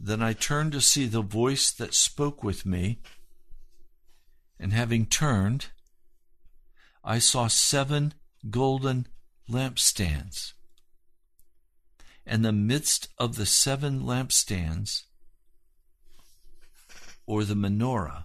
Then 0.00 0.20
I 0.20 0.32
turned 0.32 0.72
to 0.72 0.80
see 0.80 1.06
the 1.06 1.22
voice 1.22 1.70
that 1.70 1.94
spoke 1.94 2.42
with 2.42 2.66
me, 2.66 2.98
and 4.58 4.72
having 4.72 5.06
turned, 5.06 5.66
I 7.04 7.20
saw 7.20 7.46
seven 7.46 8.14
golden 8.50 9.06
lampstands. 9.48 10.54
And 12.26 12.44
the 12.44 12.52
midst 12.52 13.08
of 13.16 13.36
the 13.36 13.46
seven 13.46 14.02
lampstands, 14.02 15.04
or 17.26 17.44
the 17.44 17.54
menorah, 17.54 18.24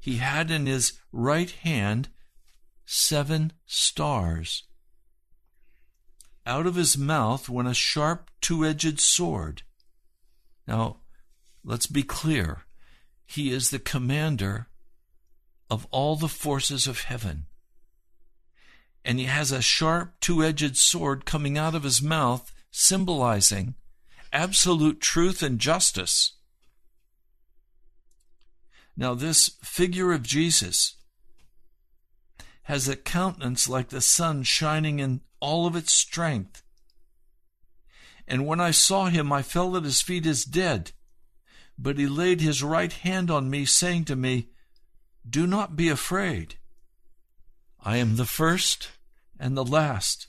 He 0.00 0.16
had 0.16 0.50
in 0.50 0.66
his 0.66 0.94
right 1.12 1.50
hand 1.50 2.08
seven 2.84 3.52
stars. 3.66 4.64
Out 6.46 6.66
of 6.66 6.74
his 6.74 6.96
mouth 6.96 7.48
went 7.48 7.68
a 7.68 7.74
sharp 7.74 8.30
two 8.40 8.64
edged 8.64 8.98
sword. 8.98 9.62
Now, 10.66 10.96
let's 11.62 11.86
be 11.86 12.02
clear. 12.02 12.64
He 13.26 13.52
is 13.52 13.70
the 13.70 13.78
commander 13.78 14.68
of 15.70 15.86
all 15.90 16.16
the 16.16 16.28
forces 16.28 16.86
of 16.86 17.02
heaven 17.02 17.46
and 19.04 19.18
he 19.18 19.26
has 19.26 19.52
a 19.52 19.62
sharp 19.62 20.14
two 20.20 20.44
edged 20.44 20.76
sword 20.76 21.24
coming 21.24 21.56
out 21.56 21.74
of 21.74 21.82
his 21.82 22.02
mouth, 22.02 22.52
symbolizing 22.70 23.74
absolute 24.32 25.00
truth 25.00 25.42
and 25.42 25.58
justice. 25.58 26.34
Now, 29.00 29.14
this 29.14 29.56
figure 29.62 30.12
of 30.12 30.22
Jesus 30.22 30.96
has 32.64 32.86
a 32.86 32.94
countenance 32.94 33.66
like 33.66 33.88
the 33.88 34.02
sun 34.02 34.42
shining 34.42 34.98
in 34.98 35.22
all 35.40 35.66
of 35.66 35.74
its 35.74 35.94
strength. 35.94 36.62
And 38.28 38.46
when 38.46 38.60
I 38.60 38.72
saw 38.72 39.06
him, 39.06 39.32
I 39.32 39.40
fell 39.40 39.74
at 39.74 39.84
his 39.84 40.02
feet 40.02 40.26
as 40.26 40.44
dead. 40.44 40.92
But 41.78 41.96
he 41.96 42.06
laid 42.06 42.42
his 42.42 42.62
right 42.62 42.92
hand 42.92 43.30
on 43.30 43.48
me, 43.48 43.64
saying 43.64 44.04
to 44.04 44.16
me, 44.16 44.50
Do 45.28 45.46
not 45.46 45.76
be 45.76 45.88
afraid. 45.88 46.56
I 47.82 47.96
am 47.96 48.16
the 48.16 48.26
first 48.26 48.90
and 49.38 49.56
the 49.56 49.64
last. 49.64 50.26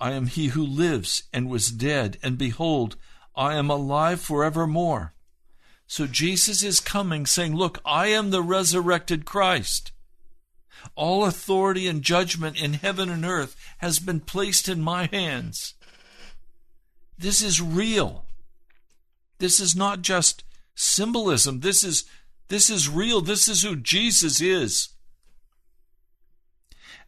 I 0.00 0.10
am 0.10 0.26
he 0.26 0.48
who 0.48 0.64
lives 0.66 1.22
and 1.32 1.48
was 1.48 1.70
dead, 1.70 2.18
and 2.20 2.36
behold, 2.36 2.96
I 3.36 3.54
am 3.54 3.70
alive 3.70 4.20
forevermore. 4.20 5.14
So 5.88 6.06
Jesus 6.06 6.62
is 6.62 6.80
coming 6.80 7.24
saying, 7.24 7.56
Look, 7.56 7.80
I 7.84 8.08
am 8.08 8.30
the 8.30 8.42
resurrected 8.42 9.24
Christ. 9.24 9.90
All 10.94 11.24
authority 11.24 11.88
and 11.88 12.02
judgment 12.02 12.60
in 12.60 12.74
heaven 12.74 13.08
and 13.08 13.24
earth 13.24 13.56
has 13.78 13.98
been 13.98 14.20
placed 14.20 14.68
in 14.68 14.82
my 14.82 15.06
hands. 15.06 15.74
This 17.18 17.42
is 17.42 17.60
real. 17.60 18.26
This 19.38 19.58
is 19.60 19.74
not 19.74 20.02
just 20.02 20.44
symbolism. 20.74 21.60
This 21.60 21.82
is, 21.82 22.04
this 22.48 22.68
is 22.68 22.88
real. 22.88 23.22
This 23.22 23.48
is 23.48 23.62
who 23.62 23.74
Jesus 23.74 24.42
is. 24.42 24.90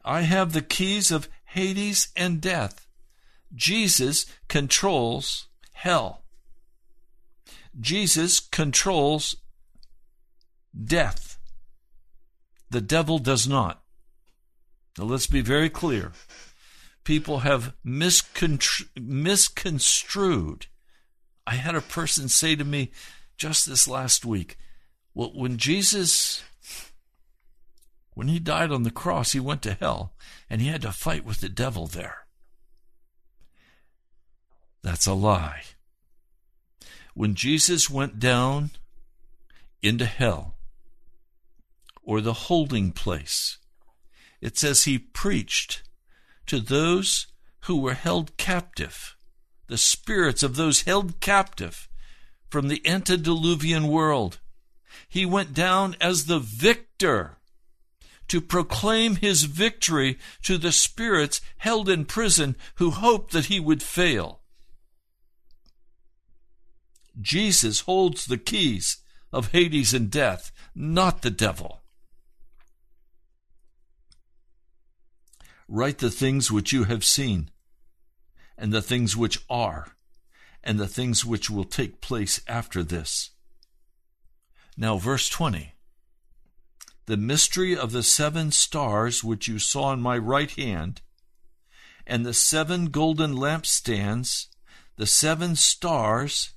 I 0.03 0.23
have 0.23 0.53
the 0.53 0.63
keys 0.63 1.13
of 1.13 1.29
Hades 1.45 2.09
and 2.17 2.41
death. 2.41 2.87
Jesus 3.55 4.25
controls 4.49 5.49
hell. 5.73 6.23
Jesus 7.79 8.41
controls 8.41 9.37
death. 10.85 11.39
The 12.71 12.81
devil 12.81 13.19
does 13.19 13.47
not. 13.47 13.83
Now 14.99 15.05
let's 15.05 15.27
be 15.27 15.41
very 15.41 15.69
clear. 15.71 16.13
People 17.05 17.41
have 17.41 17.75
misconstrued. 17.85 18.77
I 21.47 21.55
had 21.55 21.75
a 21.75 21.81
person 21.81 22.29
say 22.29 22.55
to 22.55 22.65
me 22.65 22.91
just 23.37 23.67
this 23.67 23.89
last 23.89 24.25
week, 24.25 24.57
well, 25.15 25.33
when 25.35 25.57
Jesus, 25.57 26.43
when 28.15 28.29
he 28.29 28.39
died 28.39 28.71
on 28.71 28.83
the 28.85 28.91
cross, 28.91 29.33
he 29.33 29.41
went 29.41 29.63
to 29.63 29.75
hell 29.75 30.13
and 30.49 30.61
he 30.61 30.69
had 30.69 30.83
to 30.83 30.93
fight 30.93 31.25
with 31.25 31.41
the 31.41 31.49
devil 31.49 31.87
there. 31.87 32.27
That's 34.83 35.07
a 35.07 35.15
lie. 35.15 35.63
When 37.15 37.35
Jesus 37.35 37.91
went 37.91 38.19
down 38.19 38.71
into 39.83 40.05
hell, 40.05 40.57
or 42.03 42.21
the 42.21 42.33
holding 42.33 42.93
place, 42.93 43.59
it 44.41 44.59
says 44.59 44.85
he 44.85 44.99
preached 44.99 45.83
to 46.47 46.61
those 46.61 47.27
who 47.61 47.77
were 47.77 47.95
held 47.95 48.37
captive, 48.37 49.17
the 49.67 49.79
spirits 49.79 50.43
of 50.43 50.57
those 50.57 50.83
held 50.83 51.21
captive 51.21 51.89
from 52.49 52.69
the 52.69 52.87
antediluvian 52.87 53.87
world. 53.87 54.41
He 55.09 55.25
went 55.25 55.55
down 55.55 55.97
as 56.01 56.27
the 56.27 56.41
victor 56.41 57.39
to 58.29 58.41
proclaim 58.41 59.17
his 59.17 59.45
victory 59.45 60.19
to 60.43 60.57
the 60.57 60.73
spirits 60.73 61.41
held 61.59 61.89
in 61.89 62.05
prison 62.05 62.57
who 62.77 62.91
hoped 62.91 63.33
that 63.33 63.47
he 63.47 63.61
would 63.61 63.83
fail. 63.83 64.40
Jesus 67.21 67.81
holds 67.81 68.27
the 68.27 68.39
keys 68.39 68.99
of 69.33 69.53
Hades 69.53 69.95
and 69.95 70.11
death, 70.11 70.53
not 70.75 71.23
the 71.23 71.31
devil. 71.31 71.83
Write 75.69 75.99
the 75.99 76.11
things 76.11 76.51
which 76.51 76.73
you 76.73 76.85
have 76.85 77.05
seen, 77.05 77.51
and 78.59 78.73
the 78.73 78.83
things 78.83 79.17
which 79.17 79.39
are, 79.49 79.95
and 80.65 80.79
the 80.81 80.89
things 80.89 81.25
which 81.25 81.49
will 81.49 81.65
take 81.65 82.01
place 82.01 82.41
after 82.49 82.83
this. 82.83 83.31
Now, 84.77 84.97
verse 84.99 85.29
20 85.29 85.75
The 87.07 87.17
mystery 87.17 87.77
of 87.77 87.93
the 87.93 88.03
seven 88.03 88.51
stars 88.51 89.23
which 89.23 89.47
you 89.47 89.59
saw 89.59 89.93
in 89.93 90.01
my 90.01 90.19
right 90.19 90.51
hand, 90.51 91.03
and 92.07 92.27
the 92.27 92.35
seven 92.35 92.87
golden 92.87 93.35
lampstands, 93.35 94.47
the 94.97 95.07
seven 95.07 95.55
stars, 95.55 96.51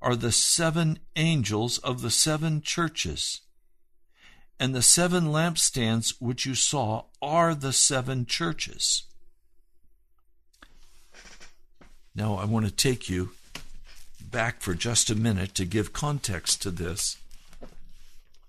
are 0.00 0.16
the 0.16 0.32
seven 0.32 0.98
angels 1.16 1.78
of 1.78 2.02
the 2.02 2.10
seven 2.10 2.62
churches. 2.62 3.40
And 4.60 4.74
the 4.74 4.82
seven 4.82 5.26
lampstands 5.26 6.14
which 6.20 6.46
you 6.46 6.54
saw 6.54 7.04
are 7.22 7.54
the 7.54 7.72
seven 7.72 8.26
churches. 8.26 9.04
Now, 12.14 12.34
I 12.34 12.44
want 12.44 12.66
to 12.66 12.72
take 12.72 13.08
you 13.08 13.30
back 14.20 14.60
for 14.60 14.74
just 14.74 15.10
a 15.10 15.14
minute 15.14 15.54
to 15.54 15.64
give 15.64 15.92
context 15.92 16.60
to 16.62 16.70
this 16.70 17.16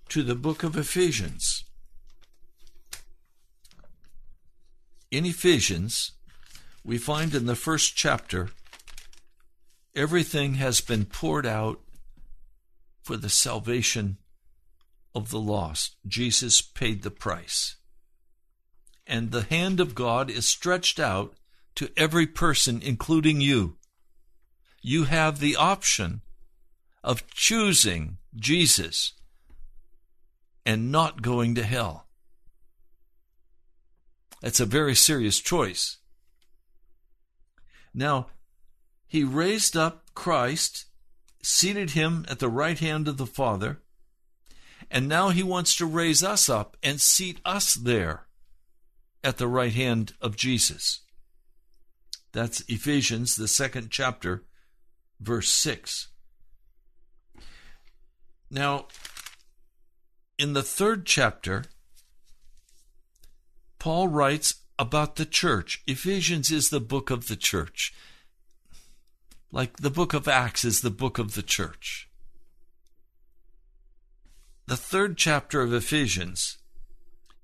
to 0.08 0.24
the 0.24 0.34
book 0.34 0.64
of 0.64 0.76
Ephesians. 0.76 1.62
In 5.12 5.24
Ephesians, 5.24 6.12
we 6.84 6.98
find 6.98 7.32
in 7.34 7.46
the 7.46 7.54
first 7.54 7.94
chapter 7.94 8.50
everything 9.94 10.54
has 10.54 10.80
been 10.80 11.04
poured 11.04 11.46
out 11.46 11.80
for 13.02 13.16
the 13.16 13.28
salvation 13.28 14.18
of 15.14 15.30
the 15.30 15.40
lost. 15.40 15.96
Jesus 16.06 16.60
paid 16.60 17.02
the 17.02 17.10
price. 17.10 17.76
And 19.06 19.30
the 19.30 19.42
hand 19.42 19.80
of 19.80 19.94
God 19.94 20.30
is 20.30 20.46
stretched 20.46 21.00
out 21.00 21.34
to 21.74 21.90
every 21.96 22.26
person, 22.26 22.80
including 22.82 23.40
you. 23.40 23.76
You 24.82 25.04
have 25.04 25.40
the 25.40 25.56
option 25.56 26.22
of 27.02 27.26
choosing 27.28 28.18
Jesus 28.36 29.14
and 30.64 30.92
not 30.92 31.22
going 31.22 31.54
to 31.56 31.62
hell. 31.62 32.06
That's 34.42 34.60
a 34.60 34.66
very 34.66 34.94
serious 34.94 35.38
choice. 35.38 35.98
Now, 37.92 38.28
he 39.10 39.24
raised 39.24 39.76
up 39.76 40.04
Christ, 40.14 40.84
seated 41.42 41.90
him 41.90 42.24
at 42.28 42.38
the 42.38 42.48
right 42.48 42.78
hand 42.78 43.08
of 43.08 43.16
the 43.16 43.26
Father, 43.26 43.80
and 44.88 45.08
now 45.08 45.30
he 45.30 45.42
wants 45.42 45.74
to 45.76 45.84
raise 45.84 46.22
us 46.22 46.48
up 46.48 46.76
and 46.80 47.00
seat 47.00 47.40
us 47.44 47.74
there 47.74 48.28
at 49.24 49.36
the 49.36 49.48
right 49.48 49.72
hand 49.72 50.14
of 50.20 50.36
Jesus. 50.36 51.00
That's 52.30 52.60
Ephesians, 52.68 53.34
the 53.34 53.48
second 53.48 53.90
chapter, 53.90 54.44
verse 55.18 55.50
6. 55.50 56.06
Now, 58.48 58.86
in 60.38 60.52
the 60.52 60.62
third 60.62 61.04
chapter, 61.04 61.64
Paul 63.80 64.06
writes 64.06 64.54
about 64.78 65.16
the 65.16 65.26
church. 65.26 65.82
Ephesians 65.88 66.52
is 66.52 66.70
the 66.70 66.78
book 66.78 67.10
of 67.10 67.26
the 67.26 67.34
church 67.34 67.92
like 69.52 69.78
the 69.78 69.90
book 69.90 70.14
of 70.14 70.28
Acts 70.28 70.64
is 70.64 70.80
the 70.80 70.90
book 70.90 71.18
of 71.18 71.34
the 71.34 71.42
church. 71.42 72.08
The 74.66 74.76
third 74.76 75.16
chapter 75.16 75.62
of 75.62 75.74
Ephesians 75.74 76.58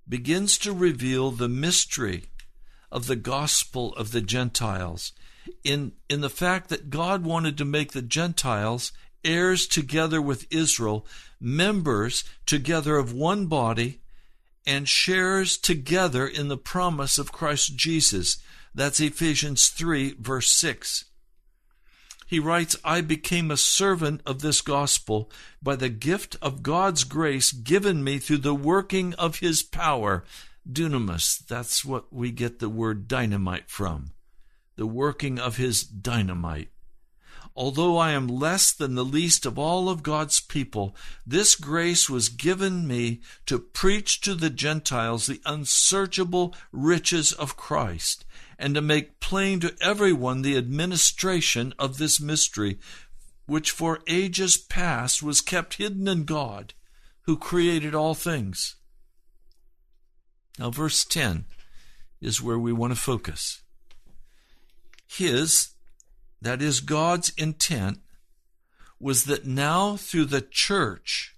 begins 0.08 0.56
to 0.58 0.72
reveal 0.72 1.32
the 1.32 1.48
mystery 1.48 2.26
of 2.92 3.06
the 3.06 3.16
gospel 3.16 3.92
of 3.94 4.12
the 4.12 4.20
Gentiles 4.20 5.12
in, 5.64 5.92
in 6.08 6.20
the 6.20 6.30
fact 6.30 6.68
that 6.68 6.90
God 6.90 7.24
wanted 7.24 7.58
to 7.58 7.64
make 7.64 7.92
the 7.92 8.02
Gentiles 8.02 8.92
heirs 9.24 9.66
together 9.66 10.22
with 10.22 10.46
Israel, 10.52 11.04
members 11.40 12.22
together 12.46 12.96
of 12.96 13.12
one 13.12 13.46
body, 13.46 14.00
and 14.64 14.88
shares 14.88 15.58
together 15.58 16.26
in 16.28 16.46
the 16.46 16.56
promise 16.56 17.18
of 17.18 17.32
Christ 17.32 17.76
Jesus. 17.76 18.38
That's 18.72 19.00
Ephesians 19.00 19.68
3, 19.68 20.14
verse 20.20 20.48
6 20.50 21.05
he 22.26 22.40
writes, 22.40 22.76
I 22.84 23.02
became 23.02 23.50
a 23.50 23.56
servant 23.56 24.20
of 24.26 24.40
this 24.40 24.60
gospel 24.60 25.30
by 25.62 25.76
the 25.76 25.88
gift 25.88 26.36
of 26.42 26.62
God's 26.62 27.04
grace 27.04 27.52
given 27.52 28.02
me 28.02 28.18
through 28.18 28.38
the 28.38 28.54
working 28.54 29.14
of 29.14 29.38
his 29.38 29.62
power. 29.62 30.24
Dunamis, 30.70 31.46
that's 31.46 31.84
what 31.84 32.12
we 32.12 32.32
get 32.32 32.58
the 32.58 32.68
word 32.68 33.06
dynamite 33.06 33.70
from. 33.70 34.10
The 34.74 34.88
working 34.88 35.38
of 35.38 35.56
his 35.56 35.84
dynamite. 35.84 36.70
Although 37.54 37.96
I 37.96 38.10
am 38.10 38.26
less 38.26 38.72
than 38.72 38.96
the 38.96 39.04
least 39.04 39.46
of 39.46 39.58
all 39.58 39.88
of 39.88 40.02
God's 40.02 40.40
people, 40.40 40.94
this 41.24 41.54
grace 41.54 42.10
was 42.10 42.28
given 42.28 42.86
me 42.86 43.20
to 43.46 43.58
preach 43.58 44.20
to 44.22 44.34
the 44.34 44.50
Gentiles 44.50 45.26
the 45.26 45.40
unsearchable 45.46 46.54
riches 46.72 47.32
of 47.32 47.56
Christ 47.56 48.25
and 48.58 48.74
to 48.74 48.80
make 48.80 49.20
plain 49.20 49.60
to 49.60 49.74
everyone 49.80 50.42
the 50.42 50.56
administration 50.56 51.74
of 51.78 51.98
this 51.98 52.20
mystery, 52.20 52.78
which 53.46 53.70
for 53.70 54.00
ages 54.06 54.56
past 54.56 55.22
was 55.22 55.40
kept 55.40 55.74
hidden 55.74 56.08
in 56.08 56.24
God, 56.24 56.74
who 57.22 57.36
created 57.36 57.94
all 57.94 58.14
things. 58.14 58.76
Now, 60.58 60.70
verse 60.70 61.04
10 61.04 61.44
is 62.20 62.42
where 62.42 62.58
we 62.58 62.72
want 62.72 62.94
to 62.94 63.00
focus. 63.00 63.62
His, 65.06 65.70
that 66.40 66.62
is 66.62 66.80
God's 66.80 67.32
intent, 67.36 68.00
was 68.98 69.24
that 69.24 69.46
now 69.46 69.96
through 69.96 70.24
the 70.26 70.40
church, 70.40 71.35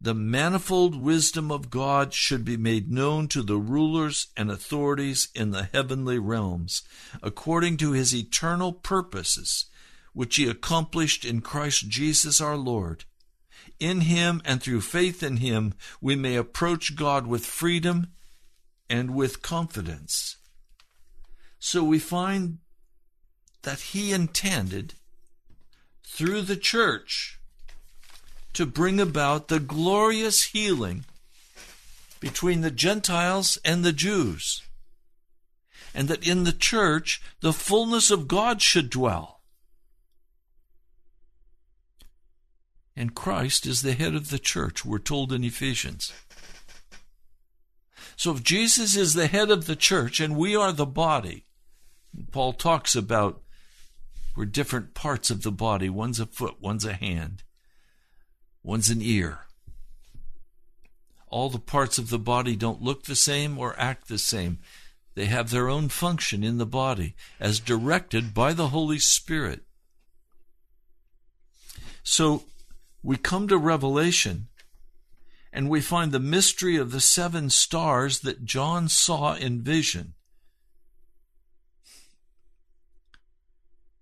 the 0.00 0.14
manifold 0.14 1.00
wisdom 1.00 1.50
of 1.50 1.70
God 1.70 2.12
should 2.12 2.44
be 2.44 2.56
made 2.56 2.90
known 2.90 3.28
to 3.28 3.42
the 3.42 3.56
rulers 3.56 4.28
and 4.36 4.50
authorities 4.50 5.28
in 5.34 5.50
the 5.50 5.68
heavenly 5.72 6.18
realms, 6.18 6.82
according 7.22 7.78
to 7.78 7.92
his 7.92 8.14
eternal 8.14 8.72
purposes, 8.72 9.66
which 10.12 10.36
he 10.36 10.48
accomplished 10.48 11.24
in 11.24 11.40
Christ 11.40 11.88
Jesus 11.88 12.40
our 12.40 12.56
Lord. 12.56 13.04
In 13.78 14.02
him 14.02 14.40
and 14.44 14.62
through 14.62 14.82
faith 14.82 15.22
in 15.22 15.38
him, 15.38 15.74
we 16.00 16.14
may 16.14 16.36
approach 16.36 16.96
God 16.96 17.26
with 17.26 17.44
freedom 17.44 18.08
and 18.88 19.14
with 19.14 19.42
confidence. 19.42 20.36
So 21.58 21.82
we 21.82 21.98
find 21.98 22.58
that 23.62 23.80
he 23.80 24.12
intended, 24.12 24.94
through 26.04 26.42
the 26.42 26.56
church, 26.56 27.35
to 28.56 28.66
bring 28.66 28.98
about 28.98 29.48
the 29.48 29.60
glorious 29.60 30.44
healing 30.44 31.04
between 32.20 32.62
the 32.62 32.70
Gentiles 32.70 33.58
and 33.64 33.84
the 33.84 33.92
Jews, 33.92 34.62
and 35.94 36.08
that 36.08 36.26
in 36.26 36.44
the 36.44 36.52
church 36.52 37.22
the 37.40 37.52
fullness 37.52 38.10
of 38.10 38.26
God 38.26 38.62
should 38.62 38.88
dwell. 38.90 39.42
And 42.96 43.14
Christ 43.14 43.66
is 43.66 43.82
the 43.82 43.92
head 43.92 44.14
of 44.14 44.30
the 44.30 44.38
church, 44.38 44.84
we're 44.84 44.98
told 44.98 45.34
in 45.34 45.44
Ephesians. 45.44 46.14
So 48.16 48.32
if 48.32 48.42
Jesus 48.42 48.96
is 48.96 49.12
the 49.12 49.26
head 49.26 49.50
of 49.50 49.66
the 49.66 49.76
church 49.76 50.18
and 50.18 50.34
we 50.34 50.56
are 50.56 50.72
the 50.72 50.86
body, 50.86 51.44
Paul 52.32 52.54
talks 52.54 52.96
about 52.96 53.42
we're 54.34 54.46
different 54.46 54.94
parts 54.94 55.30
of 55.30 55.42
the 55.42 55.52
body. 55.52 55.90
One's 55.90 56.20
a 56.20 56.24
foot, 56.26 56.56
one's 56.58 56.86
a 56.86 56.94
hand, 56.94 57.42
one's 58.66 58.90
an 58.90 59.00
ear. 59.00 59.38
All 61.28 61.48
the 61.48 61.58
parts 61.58 61.98
of 61.98 62.10
the 62.10 62.18
body 62.18 62.56
don't 62.56 62.82
look 62.82 63.04
the 63.04 63.14
same 63.14 63.58
or 63.58 63.78
act 63.78 64.08
the 64.08 64.18
same. 64.18 64.58
They 65.14 65.26
have 65.26 65.50
their 65.50 65.68
own 65.68 65.88
function 65.88 66.42
in 66.42 66.58
the 66.58 66.66
body 66.66 67.14
as 67.38 67.60
directed 67.60 68.34
by 68.34 68.52
the 68.52 68.68
Holy 68.68 68.98
Spirit. 68.98 69.62
So 72.02 72.42
we 73.04 73.16
come 73.16 73.46
to 73.48 73.56
Revelation 73.56 74.48
and 75.52 75.70
we 75.70 75.80
find 75.80 76.10
the 76.10 76.18
mystery 76.18 76.76
of 76.76 76.90
the 76.90 77.00
seven 77.00 77.50
stars 77.50 78.20
that 78.20 78.44
John 78.44 78.88
saw 78.88 79.34
in 79.36 79.62
vision. 79.62 80.14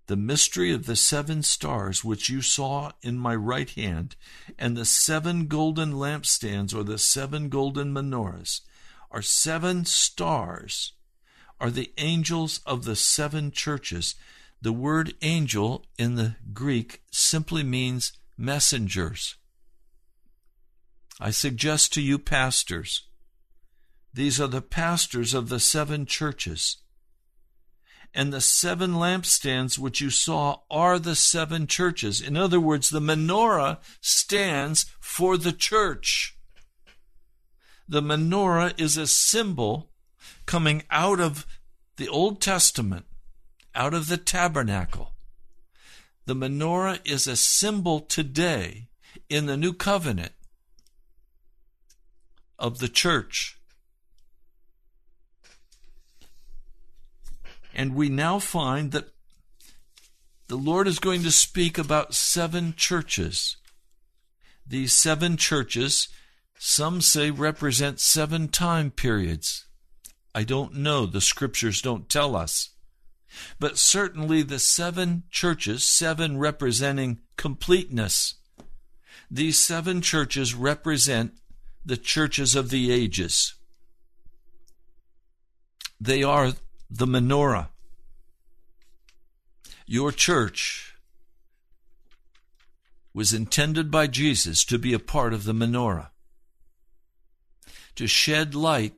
The 0.07 0.15
mystery 0.15 0.71
of 0.71 0.85
the 0.85 0.95
seven 0.95 1.41
stars 1.41 2.03
which 2.03 2.29
you 2.29 2.41
saw 2.41 2.91
in 3.01 3.17
my 3.17 3.35
right 3.35 3.69
hand, 3.69 4.15
and 4.57 4.77
the 4.77 4.85
seven 4.85 5.47
golden 5.47 5.93
lampstands 5.93 6.75
or 6.75 6.83
the 6.83 6.99
seven 6.99 7.49
golden 7.49 7.91
menorahs, 7.91 8.61
are 9.09 9.23
seven 9.23 9.85
stars, 9.85 10.93
are 11.59 11.71
the 11.71 11.91
angels 11.97 12.59
of 12.65 12.85
the 12.85 12.95
seven 12.95 13.49
churches. 13.51 14.13
The 14.61 14.73
word 14.73 15.15
angel 15.21 15.85
in 15.97 16.15
the 16.15 16.35
Greek 16.53 17.01
simply 17.11 17.63
means 17.63 18.13
messengers. 18.37 19.35
I 21.19 21.31
suggest 21.31 21.93
to 21.93 22.01
you, 22.01 22.19
pastors, 22.19 23.03
these 24.13 24.39
are 24.39 24.47
the 24.47 24.61
pastors 24.61 25.33
of 25.33 25.49
the 25.49 25.59
seven 25.59 26.05
churches. 26.05 26.77
And 28.15 28.31
the 28.31 28.41
seven 28.41 28.93
lampstands 28.93 29.77
which 29.77 29.99
you 29.99 30.09
saw 30.09 30.61
are 30.71 30.97
the 30.97 31.15
seven 31.15 31.67
churches. 31.67 32.21
In 32.21 32.37
other 32.37 32.59
words, 32.59 32.89
the 32.89 33.01
menorah 33.01 33.79
stands 33.99 34.85
for 35.01 35.37
the 35.37 35.51
church. 35.51 36.37
The 37.87 38.01
menorah 38.01 38.79
is 38.79 38.95
a 38.95 39.05
symbol 39.05 39.91
coming 40.45 40.83
out 40.89 41.19
of 41.19 41.45
the 41.97 42.07
Old 42.07 42.41
Testament, 42.41 43.05
out 43.75 43.93
of 43.93 44.07
the 44.07 44.17
tabernacle 44.17 45.15
the 46.25 46.35
menorah 46.35 46.99
is 47.05 47.27
a 47.27 47.35
symbol 47.35 47.99
today 47.99 48.87
in 49.29 49.45
the 49.45 49.57
new 49.57 49.73
covenant 49.73 50.33
of 52.57 52.79
the 52.79 52.87
church. 52.87 53.59
And 57.75 57.93
we 57.93 58.09
now 58.09 58.39
find 58.39 58.91
that 58.93 59.09
the 60.47 60.55
Lord 60.55 60.87
is 60.87 60.99
going 60.99 61.23
to 61.23 61.31
speak 61.31 61.77
about 61.77 62.13
seven 62.13 62.73
churches. 62.77 63.57
These 64.65 64.93
seven 64.93 65.37
churches, 65.37 66.07
some 66.57 67.01
say, 67.01 67.31
represent 67.31 67.99
seven 67.99 68.47
time 68.47 68.91
periods. 68.91 69.65
I 70.33 70.43
don't 70.43 70.75
know. 70.75 71.05
The 71.05 71.21
scriptures 71.21 71.81
don't 71.81 72.09
tell 72.09 72.35
us. 72.35 72.69
But 73.59 73.77
certainly 73.77 74.41
the 74.41 74.59
seven 74.59 75.23
churches, 75.29 75.83
seven 75.83 76.37
representing 76.37 77.19
completeness, 77.35 78.35
these 79.29 79.59
seven 79.59 80.01
churches 80.01 80.53
represent 80.55 81.33
the 81.85 81.97
churches 81.97 82.55
of 82.55 82.69
the 82.69 82.91
ages. 82.91 83.55
They 85.99 86.23
are 86.23 86.53
the 86.89 87.05
menorah. 87.05 87.69
Your 89.85 90.11
church 90.11 90.95
was 93.13 93.33
intended 93.33 93.89
by 93.89 94.07
Jesus 94.07 94.65
to 94.65 94.77
be 94.77 94.93
a 94.93 94.99
part 94.99 95.33
of 95.33 95.45
the 95.45 95.53
menorah, 95.53 96.09
to 97.95 98.07
shed 98.07 98.55
light 98.55 98.93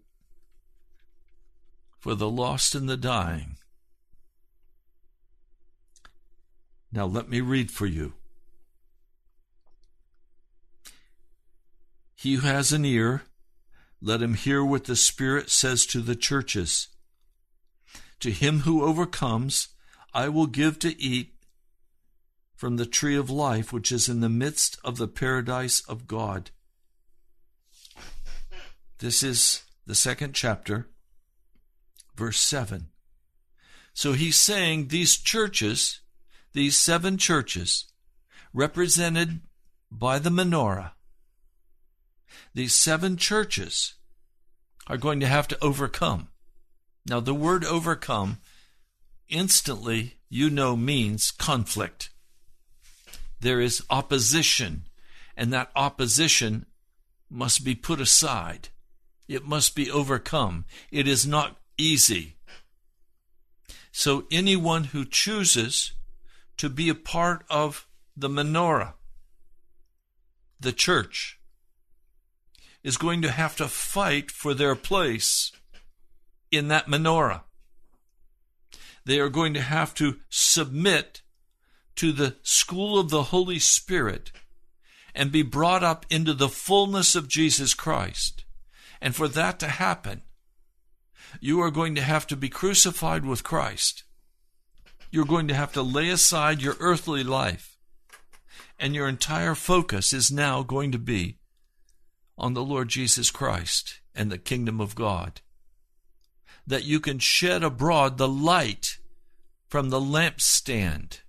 for 2.00 2.16
the 2.16 2.30
lost 2.30 2.74
and 2.74 2.88
the 2.88 2.98
dying, 2.98 3.58
Now 6.92 7.06
let 7.06 7.30
me 7.30 7.42
read 7.42 7.70
for 7.70 7.86
you. 7.86 8.14
He 12.16 12.36
who 12.36 12.48
has 12.48 12.72
an 12.72 12.86
ear, 12.86 13.24
let 14.02 14.22
him 14.22 14.34
hear 14.34 14.64
what 14.64 14.86
the 14.86 14.96
Spirit 14.96 15.50
says 15.50 15.86
to 15.88 16.02
the 16.02 16.16
churches. 16.16 16.88
To 18.22 18.32
him 18.32 18.62
who 18.62 18.84
overcomes, 18.84 19.70
I 20.14 20.30
will 20.30 20.48
give 20.48 20.80
to 20.80 21.00
eat 21.02 21.34
from 22.56 22.78
the 22.78 22.86
tree 22.86 23.16
of 23.16 23.30
life 23.30 23.72
which 23.72 23.92
is 23.92 24.10
in 24.10 24.22
the 24.22 24.30
midst 24.30 24.80
of 24.84 24.98
the 24.98 25.08
paradise 25.08 25.82
of 25.82 26.08
God. 26.08 26.50
This 29.00 29.22
is 29.22 29.64
the 29.86 29.94
second 29.94 30.34
chapter, 30.34 30.90
verse 32.16 32.40
7. 32.40 32.88
So 33.94 34.14
he's 34.14 34.36
saying 34.36 34.88
these 34.88 35.18
churches 35.18 36.02
these 36.58 36.76
seven 36.76 37.20
churches, 37.20 37.86
represented 38.52 39.42
by 39.92 40.18
the 40.18 40.32
menorah, 40.32 40.94
these 42.56 42.74
seven 42.74 43.16
churches 43.16 43.94
are 44.88 44.98
going 44.98 45.20
to 45.20 45.28
have 45.28 45.48
to 45.48 45.64
overcome. 45.64 46.30
Now, 47.08 47.22
the 47.22 47.34
word 47.34 47.64
overcome 47.64 48.40
instantly, 49.30 50.18
you 50.30 50.50
know, 50.50 50.76
means 50.76 51.32
conflict. 51.32 52.10
There 53.40 53.62
is 53.62 53.84
opposition, 53.90 54.84
and 55.36 55.54
that 55.54 55.72
opposition 55.76 56.66
must 57.30 57.64
be 57.64 57.76
put 57.76 58.02
aside. 58.02 58.70
It 59.28 59.46
must 59.46 59.76
be 59.76 59.90
overcome. 59.90 60.66
It 60.92 61.08
is 61.08 61.26
not 61.26 61.58
easy. 61.78 62.36
So, 63.92 64.26
anyone 64.30 64.86
who 64.86 65.06
chooses 65.06 65.94
to 66.58 66.70
be 66.70 66.90
a 66.90 66.96
part 66.96 67.46
of 67.50 67.88
the 68.16 68.30
menorah, 68.30 68.94
the 70.60 70.74
church, 70.74 71.40
is 72.84 72.98
going 72.98 73.22
to 73.22 73.32
have 73.32 73.56
to 73.58 73.68
fight 73.68 74.30
for 74.30 74.54
their 74.54 74.76
place 74.76 75.52
in 76.52 76.68
that 76.70 76.88
menorah. 76.88 77.42
They 79.06 79.20
are 79.20 79.30
going 79.30 79.54
to 79.54 79.62
have 79.62 79.94
to 79.96 80.18
submit 80.30 81.22
to 81.96 82.12
the 82.12 82.36
school 82.44 83.00
of 83.00 83.10
the 83.10 83.24
Holy 83.24 83.60
Spirit 83.60 84.32
and 85.16 85.32
be 85.32 85.42
brought 85.42 85.84
up 85.84 86.06
into 86.10 86.34
the 86.34 86.50
fullness 86.50 87.16
of 87.16 87.28
Jesus 87.28 87.74
Christ. 87.74 88.46
And 89.02 89.16
for 89.16 89.28
that 89.30 89.60
to 89.60 89.68
happen, 89.68 90.22
you 91.40 91.62
are 91.62 91.72
going 91.72 91.96
to 91.96 92.02
have 92.02 92.28
to 92.28 92.36
be 92.36 92.50
crucified 92.50 93.26
with 93.26 93.44
Christ 93.44 94.04
you're 95.12 95.26
going 95.26 95.48
to 95.48 95.54
have 95.54 95.74
to 95.74 95.82
lay 95.82 96.10
aside 96.10 96.62
your 96.62 96.76
earthly 96.80 97.24
life. 97.24 97.78
And 98.80 98.94
your 98.94 99.08
entire 99.08 99.56
focus 99.56 100.14
is 100.14 100.32
now 100.32 100.62
going 100.64 100.92
to 100.92 101.00
be 101.00 101.40
on 102.38 102.54
the 102.54 102.64
Lord 102.64 102.90
Jesus 102.90 103.32
Christ 103.32 104.02
and 104.14 104.32
the 104.32 104.38
kingdom 104.38 104.80
of 104.80 104.94
God. 104.94 105.42
That 106.68 106.84
you 106.84 107.00
can 107.00 107.20
shed 107.20 107.64
abroad 107.64 108.18
the 108.18 108.28
light 108.28 108.98
from 109.70 109.90
the 109.90 110.02
lampstand. 110.02 111.22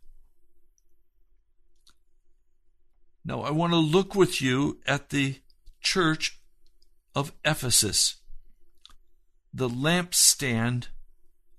Now, 3.24 3.42
I 3.42 3.51
want 3.51 3.72
to 3.72 3.79
look 3.79 4.14
with 4.14 4.42
you 4.42 4.81
at 4.87 5.11
the 5.11 5.37
church 5.81 6.38
of 7.14 7.33
Ephesus, 7.44 8.16
the 9.55 9.68
lampstand 9.68 10.88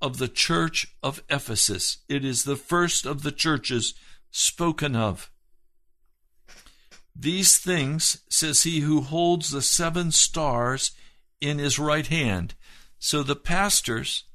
of 0.02 0.18
the 0.18 0.28
church 0.28 0.88
of 1.04 1.24
Ephesus. 1.30 1.98
It 2.08 2.26
is 2.26 2.44
the 2.44 2.56
first 2.56 3.06
of 3.06 3.24
the 3.24 3.32
churches 3.32 3.94
spoken 4.32 4.96
of. 4.96 5.30
These 7.16 7.58
things 7.58 8.22
says 8.30 8.64
he 8.64 8.80
who 8.80 9.02
holds 9.02 9.52
the 9.52 9.62
seven 9.62 10.12
stars 10.12 10.92
in 11.42 11.60
his 11.60 11.78
right 11.78 12.08
hand. 12.08 12.56
So 13.00 13.24
the 13.24 13.36
pastors 13.36 14.26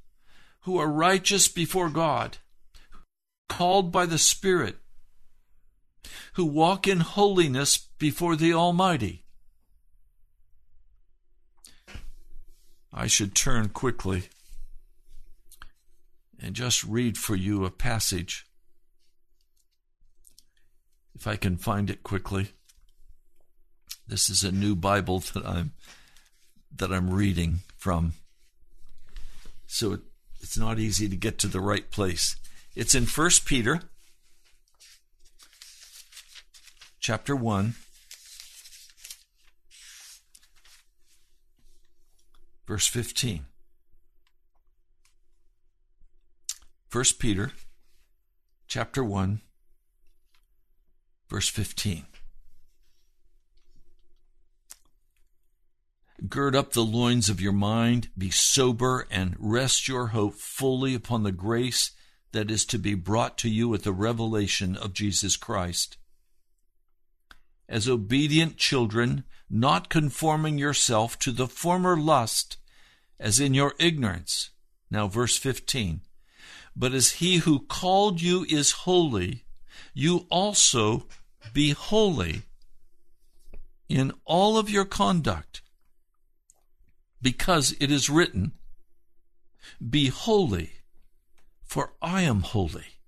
who 0.63 0.79
are 0.79 0.91
righteous 0.91 1.49
before 1.49 1.91
God, 1.91 2.39
called 3.49 3.93
by 3.93 4.07
the 4.07 4.19
Spirit, 4.19 4.79
who 6.35 6.47
walk 6.47 6.89
in 6.89 7.01
holiness 7.01 7.77
before 7.99 8.37
the 8.37 8.55
Almighty, 8.55 9.25
I 12.93 13.07
should 13.07 13.35
turn 13.35 13.69
quickly 13.69 14.25
and 16.41 16.55
just 16.55 16.85
read 16.85 17.19
for 17.19 17.35
you 17.35 17.65
a 17.65 17.71
passage. 17.71 18.47
If 21.15 21.27
I 21.27 21.37
can 21.37 21.57
find 21.57 21.91
it 21.91 22.03
quickly. 22.03 22.49
This 24.07 24.29
is 24.29 24.45
a 24.45 24.53
new 24.53 24.75
Bible 24.75 25.21
that 25.21 25.47
I'm 25.47 25.73
that 26.77 26.93
I'm 26.93 27.11
reading 27.11 27.61
from. 27.77 28.15
So 29.67 29.93
it, 29.95 30.01
it's 30.41 30.59
not 30.59 30.79
easy 30.79 31.09
to 31.09 31.17
get 31.17 31.39
to 31.39 31.49
the 31.49 31.61
right 31.61 31.91
place. 31.91 32.37
It's 32.75 32.95
in 32.95 33.07
1 33.07 33.31
Peter 33.45 33.81
chapter 37.01 37.37
1 37.37 37.75
verse 42.67 42.87
15. 42.87 43.47
1 46.91 47.05
Peter 47.19 47.53
chapter 48.67 49.05
1 49.05 49.41
verse 51.29 51.49
15. 51.49 52.07
Gird 56.29 56.55
up 56.55 56.73
the 56.73 56.85
loins 56.85 57.29
of 57.29 57.41
your 57.41 57.53
mind, 57.53 58.09
be 58.17 58.31
sober, 58.31 59.07
and 59.11 59.35
rest 59.39 59.89
your 59.89 60.09
hope 60.09 60.37
fully 60.37 60.95
upon 60.95 61.23
the 61.23 61.33
grace 61.33 61.91
that 62.33 62.51
is 62.51 62.65
to 62.67 62.79
be 62.79 62.95
brought 62.95 63.37
to 63.39 63.49
you 63.49 63.75
at 63.75 63.83
the 63.83 63.93
revelation 63.93 64.77
of 64.77 64.95
Jesus 64.95 65.37
Christ. 65.37 65.97
As 67.69 67.89
obedient 67.89 68.57
children, 68.57 69.25
not 69.51 69.89
conforming 69.89 70.57
yourself 70.57 71.19
to 71.19 71.33
the 71.33 71.49
former 71.49 71.97
lust, 71.97 72.59
as 73.19 73.41
in 73.41 73.53
your 73.53 73.75
ignorance. 73.79 74.51
Now, 74.91 75.09
verse 75.09 75.37
15. 75.37 76.01
But 76.77 76.95
as 76.95 77.13
he 77.13 77.39
who 77.39 77.61
called 77.61 78.23
you 78.23 78.47
is 78.49 78.71
holy, 78.71 79.45
you 79.93 80.27
also 80.31 81.07
be 81.53 81.71
holy 81.71 82.43
in 83.89 84.13
all 84.25 84.57
of 84.57 84.71
your 84.71 84.85
conduct 84.85 85.61
because 87.25 87.75
it 87.81 87.91
is 87.91 88.11
written, 88.11 88.53
Be 89.91 90.09
holy, 90.09 90.73
for 91.63 91.95
I 92.03 92.21
am 92.21 92.43
holy. 92.43 92.99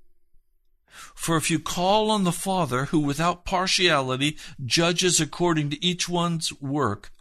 For 1.14 1.36
if 1.36 1.50
you 1.50 1.58
call 1.58 2.10
on 2.10 2.24
the 2.24 2.32
Father, 2.32 2.86
who 2.86 2.98
without 2.98 3.44
partiality 3.44 4.38
judges 4.64 5.20
according 5.20 5.68
to 5.68 5.84
each 5.84 6.08
one's 6.08 6.50
work, 6.62 7.12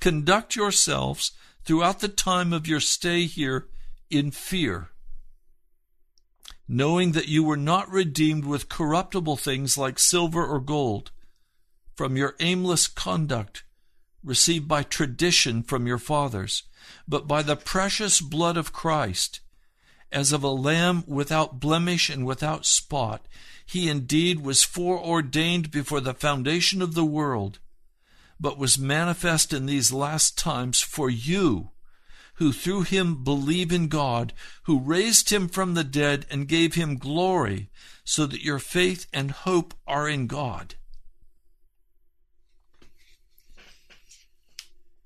conduct 0.00 0.56
yourselves 0.56 1.30
throughout 1.64 2.00
the 2.00 2.08
time 2.08 2.52
of 2.52 2.66
your 2.66 2.80
stay 2.80 3.24
here 3.26 3.68
in 4.10 4.32
fear, 4.32 4.90
knowing 6.66 7.12
that 7.12 7.28
you 7.28 7.44
were 7.44 7.56
not 7.56 7.88
redeemed 7.88 8.44
with 8.44 8.68
corruptible 8.68 9.36
things 9.36 9.78
like 9.78 10.00
silver 10.00 10.44
or 10.44 10.58
gold 10.58 11.12
from 11.94 12.16
your 12.16 12.34
aimless 12.40 12.88
conduct 12.88 13.62
received 14.22 14.66
by 14.68 14.82
tradition 14.82 15.62
from 15.62 15.86
your 15.86 15.98
fathers, 15.98 16.64
but 17.06 17.26
by 17.26 17.42
the 17.42 17.56
precious 17.56 18.20
blood 18.20 18.56
of 18.56 18.72
Christ, 18.72 19.40
as 20.10 20.32
of 20.32 20.42
a 20.42 20.48
lamb 20.48 21.04
without 21.06 21.60
blemish 21.60 22.08
and 22.08 22.26
without 22.26 22.66
spot. 22.66 23.26
He 23.64 23.88
indeed 23.88 24.40
was 24.40 24.64
foreordained 24.64 25.70
before 25.70 26.00
the 26.00 26.14
foundation 26.14 26.80
of 26.80 26.94
the 26.94 27.04
world, 27.04 27.58
but 28.40 28.58
was 28.58 28.78
manifest 28.78 29.52
in 29.52 29.66
these 29.66 29.92
last 29.92 30.38
times 30.38 30.80
for 30.80 31.10
you, 31.10 31.70
who 32.34 32.52
through 32.52 32.82
him 32.82 33.22
believe 33.24 33.72
in 33.72 33.88
God, 33.88 34.32
who 34.62 34.80
raised 34.80 35.30
him 35.30 35.48
from 35.48 35.74
the 35.74 35.84
dead 35.84 36.24
and 36.30 36.48
gave 36.48 36.74
him 36.74 36.96
glory, 36.96 37.68
so 38.04 38.24
that 38.26 38.44
your 38.44 38.58
faith 38.58 39.06
and 39.12 39.30
hope 39.30 39.74
are 39.86 40.08
in 40.08 40.26
God. 40.26 40.76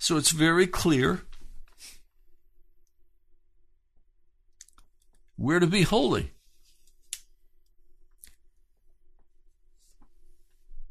So 0.02 0.16
it's 0.16 0.32
very 0.32 0.66
clear 0.66 1.20
we're 5.38 5.60
to 5.60 5.66
be 5.68 5.82
holy. 5.82 6.32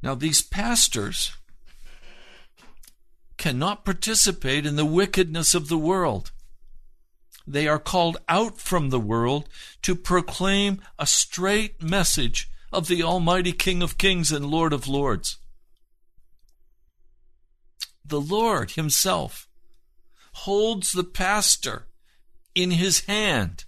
Now, 0.01 0.15
these 0.15 0.41
pastors 0.41 1.33
cannot 3.35 3.83
participate 3.83 4.65
in 4.65 4.77
the 4.77 4.85
wickedness 4.85 5.53
of 5.53 5.67
the 5.67 5.77
world. 5.77 6.31
They 7.45 7.67
are 7.67 7.79
called 7.79 8.15
out 8.29 8.59
from 8.59 8.91
the 8.91 8.99
world 8.99 9.49
to 9.81 9.93
proclaim 9.93 10.79
a 10.97 11.05
straight 11.05 11.83
message 11.83 12.49
of 12.71 12.87
the 12.87 13.03
Almighty 13.03 13.51
King 13.51 13.83
of 13.83 13.97
Kings 13.97 14.31
and 14.31 14.45
Lord 14.45 14.71
of 14.71 14.87
Lords 14.87 15.37
the 18.11 18.21
Lord 18.21 18.71
Himself 18.71 19.47
holds 20.33 20.91
the 20.91 21.03
pastor 21.03 21.87
in 22.53 22.71
His 22.71 23.05
hand. 23.05 23.65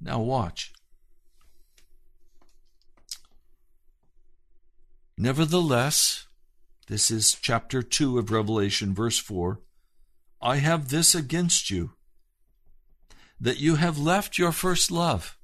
Now, 0.00 0.20
watch. 0.20 0.72
Nevertheless, 5.16 6.26
this 6.88 7.10
is 7.10 7.34
chapter 7.34 7.82
2 7.82 8.18
of 8.18 8.30
Revelation, 8.30 8.94
verse 8.94 9.18
4 9.18 9.60
I 10.42 10.56
have 10.56 10.88
this 10.88 11.14
against 11.14 11.70
you, 11.70 11.92
that 13.38 13.58
you 13.58 13.74
have 13.76 13.98
left 13.98 14.38
your 14.38 14.52
first 14.52 14.90
love. 14.90 15.36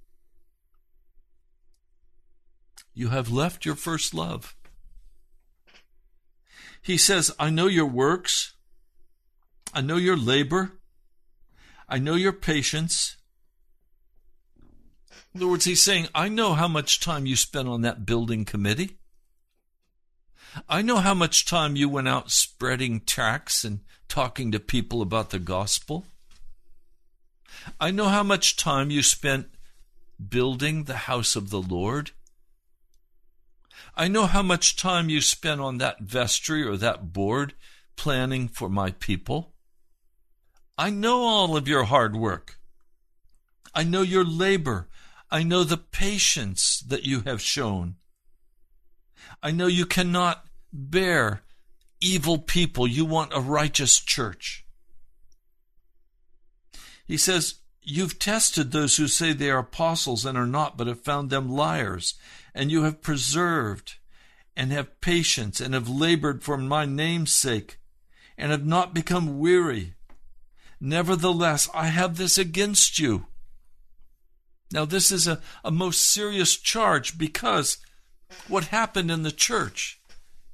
You 2.94 3.10
have 3.10 3.30
left 3.30 3.66
your 3.66 3.74
first 3.74 4.14
love. 4.14 4.55
He 6.86 6.98
says, 6.98 7.34
I 7.36 7.50
know 7.50 7.66
your 7.66 7.86
works. 7.86 8.54
I 9.74 9.80
know 9.80 9.96
your 9.96 10.16
labor. 10.16 10.74
I 11.88 11.98
know 11.98 12.14
your 12.14 12.32
patience. 12.32 13.16
In 15.34 15.40
other 15.40 15.48
words, 15.48 15.64
he's 15.64 15.82
saying, 15.82 16.06
I 16.14 16.28
know 16.28 16.54
how 16.54 16.68
much 16.68 17.00
time 17.00 17.26
you 17.26 17.34
spent 17.34 17.66
on 17.66 17.80
that 17.80 18.06
building 18.06 18.44
committee. 18.44 18.98
I 20.68 20.80
know 20.80 20.98
how 20.98 21.12
much 21.12 21.44
time 21.44 21.74
you 21.74 21.88
went 21.88 22.06
out 22.06 22.30
spreading 22.30 23.00
tracts 23.04 23.64
and 23.64 23.80
talking 24.06 24.52
to 24.52 24.60
people 24.60 25.02
about 25.02 25.30
the 25.30 25.40
gospel. 25.40 26.06
I 27.80 27.90
know 27.90 28.06
how 28.06 28.22
much 28.22 28.56
time 28.56 28.92
you 28.92 29.02
spent 29.02 29.48
building 30.24 30.84
the 30.84 30.98
house 31.08 31.34
of 31.34 31.50
the 31.50 31.60
Lord. 31.60 32.12
I 33.96 34.08
know 34.08 34.26
how 34.26 34.42
much 34.42 34.76
time 34.76 35.08
you 35.08 35.22
spent 35.22 35.60
on 35.60 35.78
that 35.78 36.00
vestry 36.00 36.62
or 36.62 36.76
that 36.76 37.14
board 37.14 37.54
planning 37.96 38.46
for 38.46 38.68
my 38.68 38.90
people. 38.90 39.54
I 40.76 40.90
know 40.90 41.22
all 41.22 41.56
of 41.56 41.66
your 41.66 41.84
hard 41.84 42.14
work. 42.14 42.58
I 43.74 43.84
know 43.84 44.02
your 44.02 44.24
labor. 44.24 44.88
I 45.30 45.42
know 45.42 45.64
the 45.64 45.78
patience 45.78 46.84
that 46.86 47.04
you 47.04 47.22
have 47.22 47.40
shown. 47.40 47.96
I 49.42 49.50
know 49.50 49.66
you 49.66 49.86
cannot 49.86 50.44
bear 50.72 51.42
evil 52.02 52.38
people. 52.38 52.86
You 52.86 53.06
want 53.06 53.32
a 53.34 53.40
righteous 53.40 53.98
church. 53.98 54.66
He 57.06 57.16
says, 57.16 57.54
You've 57.88 58.18
tested 58.18 58.72
those 58.72 58.96
who 58.96 59.06
say 59.06 59.32
they 59.32 59.48
are 59.48 59.60
apostles 59.60 60.26
and 60.26 60.36
are 60.36 60.46
not, 60.46 60.76
but 60.76 60.88
have 60.88 61.04
found 61.04 61.30
them 61.30 61.48
liars 61.48 62.14
and 62.56 62.72
you 62.72 62.84
have 62.84 63.02
preserved 63.02 63.96
and 64.56 64.72
have 64.72 65.00
patience 65.02 65.60
and 65.60 65.74
have 65.74 65.88
labored 65.88 66.42
for 66.42 66.56
my 66.56 66.86
name's 66.86 67.30
sake 67.30 67.78
and 68.38 68.50
have 68.50 68.64
not 68.64 68.94
become 68.94 69.38
weary. 69.38 69.94
Nevertheless, 70.80 71.68
I 71.74 71.88
have 71.88 72.16
this 72.16 72.38
against 72.38 72.98
you. 72.98 73.26
Now, 74.72 74.86
this 74.86 75.12
is 75.12 75.26
a, 75.26 75.40
a 75.62 75.70
most 75.70 76.00
serious 76.00 76.56
charge 76.56 77.18
because 77.18 77.76
what 78.48 78.64
happened 78.64 79.10
in 79.10 79.22
the 79.22 79.30
church 79.30 80.00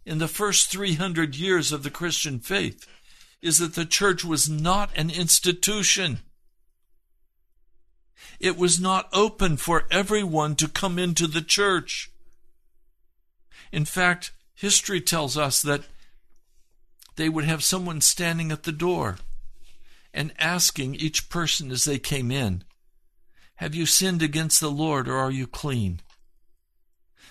in 0.05 0.19
the 0.19 0.29
first 0.29 0.71
300 0.71 1.37
years 1.37 1.71
of 1.71 1.85
the 1.85 1.91
Christian 1.91 2.41
faith 2.41 2.87
is 3.41 3.59
that 3.59 3.75
the 3.75 3.87
church 3.87 4.25
was 4.25 4.51
not 4.51 4.91
an 4.97 5.09
institution. 5.09 6.19
It 8.41 8.57
was 8.57 8.81
not 8.81 9.09
open 9.13 9.57
for 9.57 9.87
everyone 9.91 10.57
to 10.57 10.69
come 10.69 10.99
into 10.99 11.27
the 11.27 11.43
church. 11.43 12.11
In 13.71 13.85
fact, 13.85 14.33
history 14.55 15.01
tells 15.01 15.37
us 15.37 15.63
that 15.63 15.83
they 17.17 17.29
would 17.29 17.45
have 17.45 17.63
someone 17.63 18.01
standing 18.01 18.51
at 18.53 18.65
the 18.65 18.73
door 18.73 19.19
and 20.15 20.33
asking 20.39 20.95
each 20.95 21.29
person 21.29 21.71
as 21.71 21.85
they 21.85 21.99
came 21.99 22.31
in, 22.31 22.65
Have 23.57 23.75
you 23.75 23.87
sinned 23.87 24.23
against 24.23 24.61
the 24.61 24.71
Lord 24.71 25.09
or 25.09 25.17
are 25.17 25.31
you 25.31 25.47
clean? 25.47 26.01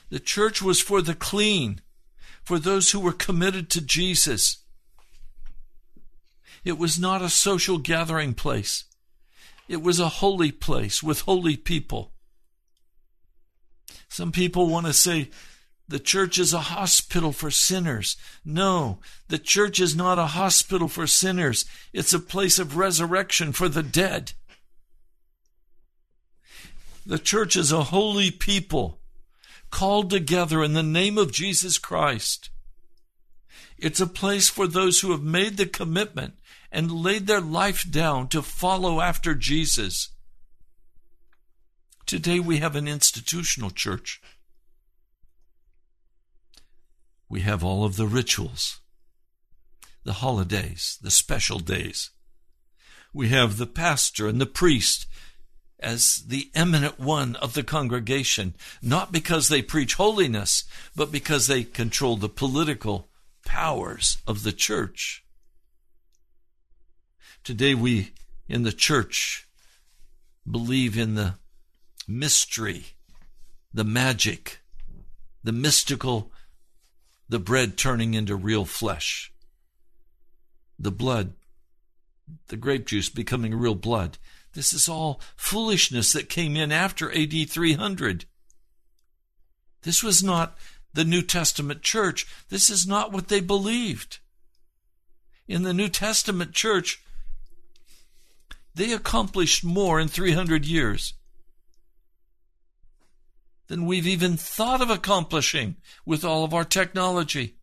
The 0.09 0.19
church 0.19 0.61
was 0.61 0.81
for 0.81 1.01
the 1.01 1.15
clean, 1.15 1.81
for 2.43 2.59
those 2.59 2.91
who 2.91 2.99
were 2.99 3.13
committed 3.13 3.69
to 3.71 3.81
Jesus. 3.81 4.57
It 6.63 6.77
was 6.77 6.99
not 6.99 7.21
a 7.21 7.29
social 7.29 7.77
gathering 7.77 8.33
place. 8.33 8.83
It 9.71 9.81
was 9.81 10.01
a 10.01 10.09
holy 10.09 10.51
place 10.51 11.01
with 11.01 11.21
holy 11.21 11.55
people. 11.55 12.11
Some 14.09 14.33
people 14.33 14.67
want 14.67 14.85
to 14.85 14.91
say 14.91 15.29
the 15.87 15.97
church 15.97 16.37
is 16.37 16.51
a 16.51 16.59
hospital 16.59 17.31
for 17.31 17.49
sinners. 17.49 18.17
No, 18.43 18.99
the 19.29 19.37
church 19.37 19.79
is 19.79 19.95
not 19.95 20.19
a 20.19 20.35
hospital 20.35 20.89
for 20.89 21.07
sinners. 21.07 21.63
It's 21.93 22.11
a 22.11 22.19
place 22.19 22.59
of 22.59 22.75
resurrection 22.75 23.53
for 23.53 23.69
the 23.69 23.81
dead. 23.81 24.33
The 27.05 27.17
church 27.17 27.55
is 27.55 27.71
a 27.71 27.83
holy 27.83 28.29
people 28.29 28.99
called 29.69 30.09
together 30.09 30.61
in 30.65 30.73
the 30.73 30.83
name 30.83 31.17
of 31.17 31.31
Jesus 31.31 31.77
Christ. 31.77 32.49
It's 33.77 34.01
a 34.01 34.05
place 34.05 34.49
for 34.49 34.67
those 34.67 34.99
who 34.99 35.11
have 35.11 35.23
made 35.23 35.55
the 35.55 35.65
commitment 35.65 36.33
and 36.71 36.91
laid 36.91 37.27
their 37.27 37.41
life 37.41 37.89
down 37.89 38.27
to 38.29 38.41
follow 38.41 39.01
after 39.01 39.35
Jesus. 39.35 40.09
Today 42.05 42.39
we 42.39 42.57
have 42.57 42.75
an 42.75 42.87
institutional 42.87 43.69
church. 43.69 44.21
We 47.29 47.41
have 47.41 47.63
all 47.63 47.85
of 47.85 47.95
the 47.95 48.07
rituals, 48.07 48.79
the 50.03 50.13
holidays, 50.13 50.97
the 51.01 51.11
special 51.11 51.59
days. 51.59 52.09
We 53.13 53.29
have 53.29 53.57
the 53.57 53.67
pastor 53.67 54.27
and 54.27 54.39
the 54.39 54.45
priest 54.45 55.07
as 55.79 56.23
the 56.27 56.51
eminent 56.53 56.99
one 56.99 57.35
of 57.37 57.53
the 57.53 57.63
congregation, 57.63 58.53
not 58.81 59.11
because 59.11 59.47
they 59.47 59.61
preach 59.61 59.95
holiness, 59.95 60.65
but 60.95 61.11
because 61.11 61.47
they 61.47 61.63
control 61.63 62.17
the 62.17 62.29
political 62.29 63.09
powers 63.45 64.17
of 64.27 64.43
the 64.43 64.51
church. 64.51 65.23
Today, 67.43 67.73
we 67.73 68.11
in 68.47 68.63
the 68.63 68.71
church 68.71 69.47
believe 70.49 70.97
in 70.97 71.15
the 71.15 71.35
mystery, 72.07 72.85
the 73.73 73.83
magic, 73.83 74.59
the 75.43 75.51
mystical, 75.51 76.31
the 77.27 77.39
bread 77.39 77.77
turning 77.77 78.13
into 78.13 78.35
real 78.35 78.65
flesh, 78.65 79.33
the 80.77 80.91
blood, 80.91 81.33
the 82.47 82.57
grape 82.57 82.85
juice 82.85 83.09
becoming 83.09 83.55
real 83.55 83.75
blood. 83.75 84.19
This 84.53 84.71
is 84.71 84.87
all 84.87 85.19
foolishness 85.35 86.13
that 86.13 86.29
came 86.29 86.55
in 86.55 86.71
after 86.71 87.11
AD 87.11 87.49
300. 87.49 88.25
This 89.81 90.03
was 90.03 90.21
not 90.21 90.57
the 90.93 91.05
New 91.05 91.21
Testament 91.21 91.81
church. 91.81 92.27
This 92.49 92.69
is 92.69 92.85
not 92.85 93.11
what 93.11 93.29
they 93.29 93.39
believed. 93.39 94.19
In 95.47 95.63
the 95.63 95.73
New 95.73 95.89
Testament 95.89 96.51
church, 96.51 97.01
they 98.73 98.93
accomplished 98.93 99.63
more 99.63 99.99
in 99.99 100.07
300 100.07 100.65
years 100.65 101.13
than 103.67 103.85
we've 103.85 104.07
even 104.07 104.35
thought 104.37 104.81
of 104.81 104.89
accomplishing 104.89 105.77
with 106.05 106.25
all 106.25 106.43
of 106.43 106.53
our 106.53 106.65
technology. 106.65 107.55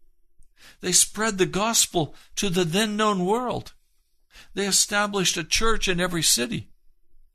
They 0.81 0.93
spread 0.93 1.39
the 1.39 1.47
gospel 1.47 2.15
to 2.37 2.49
the 2.49 2.65
then 2.65 2.97
known 2.97 3.27
world. 3.27 3.75
They 4.55 4.67
established 4.67 5.37
a 5.37 5.45
church 5.45 5.89
in 5.89 6.01
every 6.01 6.23
city 6.23 6.71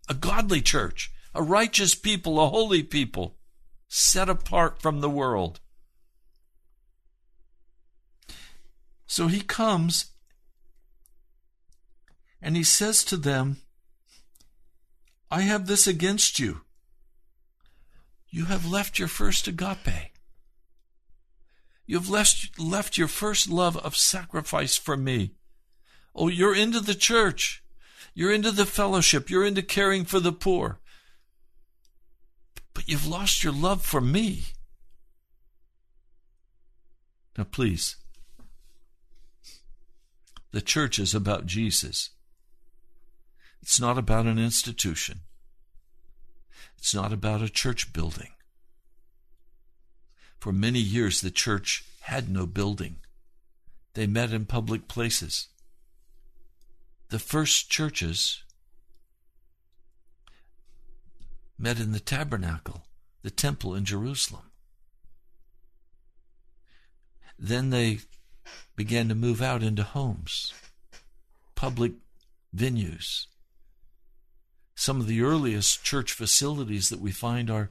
a 0.10 0.14
godly 0.14 0.62
church, 0.62 1.12
a 1.34 1.42
righteous 1.42 1.96
people, 1.96 2.40
a 2.40 2.50
holy 2.50 2.84
people, 2.84 3.38
set 3.88 4.28
apart 4.28 4.82
from 4.82 5.00
the 5.00 5.10
world. 5.10 5.60
So 9.06 9.28
he 9.28 9.42
comes 9.42 10.12
and 12.42 12.58
he 12.58 12.64
says 12.64 13.04
to 13.06 13.16
them, 13.18 13.58
I 15.34 15.42
have 15.42 15.66
this 15.66 15.88
against 15.88 16.38
you. 16.38 16.62
You 18.30 18.46
have 18.46 18.68
left 18.68 19.00
your 19.00 19.08
first 19.08 19.48
agape. 19.48 20.12
You 21.88 21.98
have 21.98 22.08
left, 22.08 22.60
left 22.60 23.00
your 23.00 23.08
first 23.08 23.50
love 23.50 23.76
of 23.78 23.98
sacrifice 23.98 24.78
for 24.78 24.96
me. 24.96 25.32
Oh, 26.14 26.28
you're 26.28 26.54
into 26.56 26.80
the 26.80 26.94
church. 26.94 27.64
You're 28.14 28.32
into 28.32 28.52
the 28.52 28.68
fellowship. 28.68 29.32
You're 29.32 29.44
into 29.44 29.64
caring 29.64 30.06
for 30.06 30.20
the 30.20 30.32
poor. 30.32 30.78
But 32.76 32.88
you've 32.88 33.08
lost 33.08 33.44
your 33.44 33.54
love 33.54 33.84
for 33.84 34.02
me. 34.02 34.44
Now, 37.36 37.46
please, 37.46 37.96
the 40.52 40.62
church 40.62 41.00
is 41.00 41.16
about 41.16 41.48
Jesus. 41.48 42.12
It's 43.64 43.80
not 43.80 43.98
about 43.98 44.26
an 44.26 44.38
institution. 44.38 45.22
It's 46.78 46.94
not 46.94 47.14
about 47.14 47.42
a 47.42 47.48
church 47.48 47.94
building. 47.94 48.32
For 50.38 50.52
many 50.52 50.80
years, 50.80 51.22
the 51.22 51.32
church 51.32 51.86
had 52.02 52.30
no 52.30 52.46
building. 52.46 52.98
They 53.94 54.06
met 54.06 54.34
in 54.34 54.48
public 54.48 54.90
places 54.90 55.48
the 57.08 57.20
first 57.20 57.70
churches 57.70 58.44
met 61.58 61.80
in 61.80 61.94
the 61.94 62.02
tabernacle, 62.02 62.84
the 63.22 63.32
temple 63.32 63.76
in 63.76 63.86
Jerusalem. 63.86 64.52
Then 67.40 67.70
they 67.70 68.00
began 68.76 69.08
to 69.08 69.16
move 69.16 69.42
out 69.42 69.64
into 69.64 69.84
homes, 69.84 70.52
public 71.56 71.94
venues. 72.54 73.28
Some 74.84 75.00
of 75.00 75.08
the 75.08 75.22
earliest 75.22 75.82
church 75.86 76.12
facilities 76.12 76.90
that 76.90 77.00
we 77.00 77.12
find 77.12 77.50
are 77.50 77.70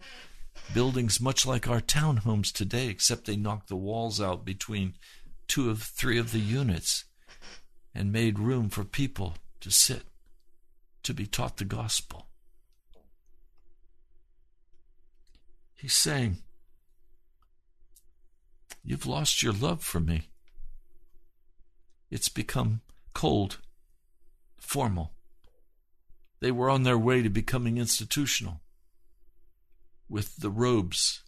buildings 0.73 1.21
much 1.21 1.45
like 1.45 1.69
our 1.69 1.83
townhomes 1.83 2.51
today, 2.51 2.89
except 2.89 3.27
they 3.27 3.37
knocked 3.37 3.69
the 3.69 3.77
walls 3.77 4.19
out 4.19 4.47
between 4.47 4.95
two 5.47 5.69
of 5.69 5.83
three 5.83 6.17
of 6.17 6.33
the 6.33 6.39
units 6.39 7.05
and 7.95 8.11
made 8.11 8.39
room 8.39 8.71
for 8.71 8.83
people 8.83 9.35
to 9.61 9.71
sit, 9.71 10.05
to 11.03 11.13
be 11.13 11.27
taught 11.27 11.59
the 11.59 11.67
gospel. 11.67 12.29
He's 15.75 15.93
saying, 15.93 16.39
You've 18.83 19.05
lost 19.05 19.43
your 19.43 19.53
love 19.53 19.83
for 19.83 20.01
me. 20.01 20.31
It's 22.11 22.31
become 22.31 22.81
cold, 23.13 23.59
formal. 24.57 25.13
They 26.43 26.51
were 26.51 26.69
on 26.69 26.83
their 26.83 26.99
way 26.99 27.23
to 27.23 27.31
becoming 27.31 27.79
institutional 27.79 28.61
with 30.09 30.37
the 30.37 30.51
robes 30.51 31.23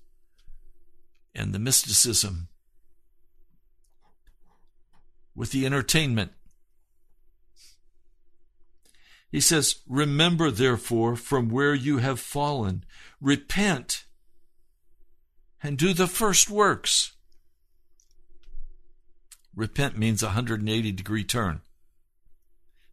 and 1.35 1.55
the 1.55 1.59
mysticism, 1.59 2.49
with 5.35 5.53
the 5.53 5.65
entertainment 5.65 6.33
he 9.35 9.41
says, 9.41 9.81
Remember 9.89 10.49
therefore 10.49 11.17
from 11.17 11.49
where 11.49 11.75
you 11.75 11.99
have 11.99 12.21
fallen, 12.21 12.85
repent, 13.21 14.05
and 15.61 15.77
do 15.77 15.93
the 15.93 16.07
first 16.07 16.49
works. 16.49 17.15
Repent 19.57 19.99
means 19.99 20.23
a 20.23 20.27
180 20.27 20.93
degree 20.93 21.25
turn. 21.25 21.63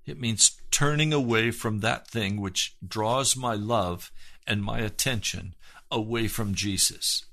It 0.06 0.20
means 0.20 0.60
turning 0.72 1.14
away 1.14 1.52
from 1.52 1.80
that 1.80 2.08
thing 2.08 2.42
which 2.42 2.76
draws 2.86 3.36
my 3.36 3.54
love 3.54 4.12
and 4.48 4.64
my 4.64 4.80
attention 4.80 5.56
away 5.90 6.28
from 6.28 6.56
Jesus. 6.56 7.26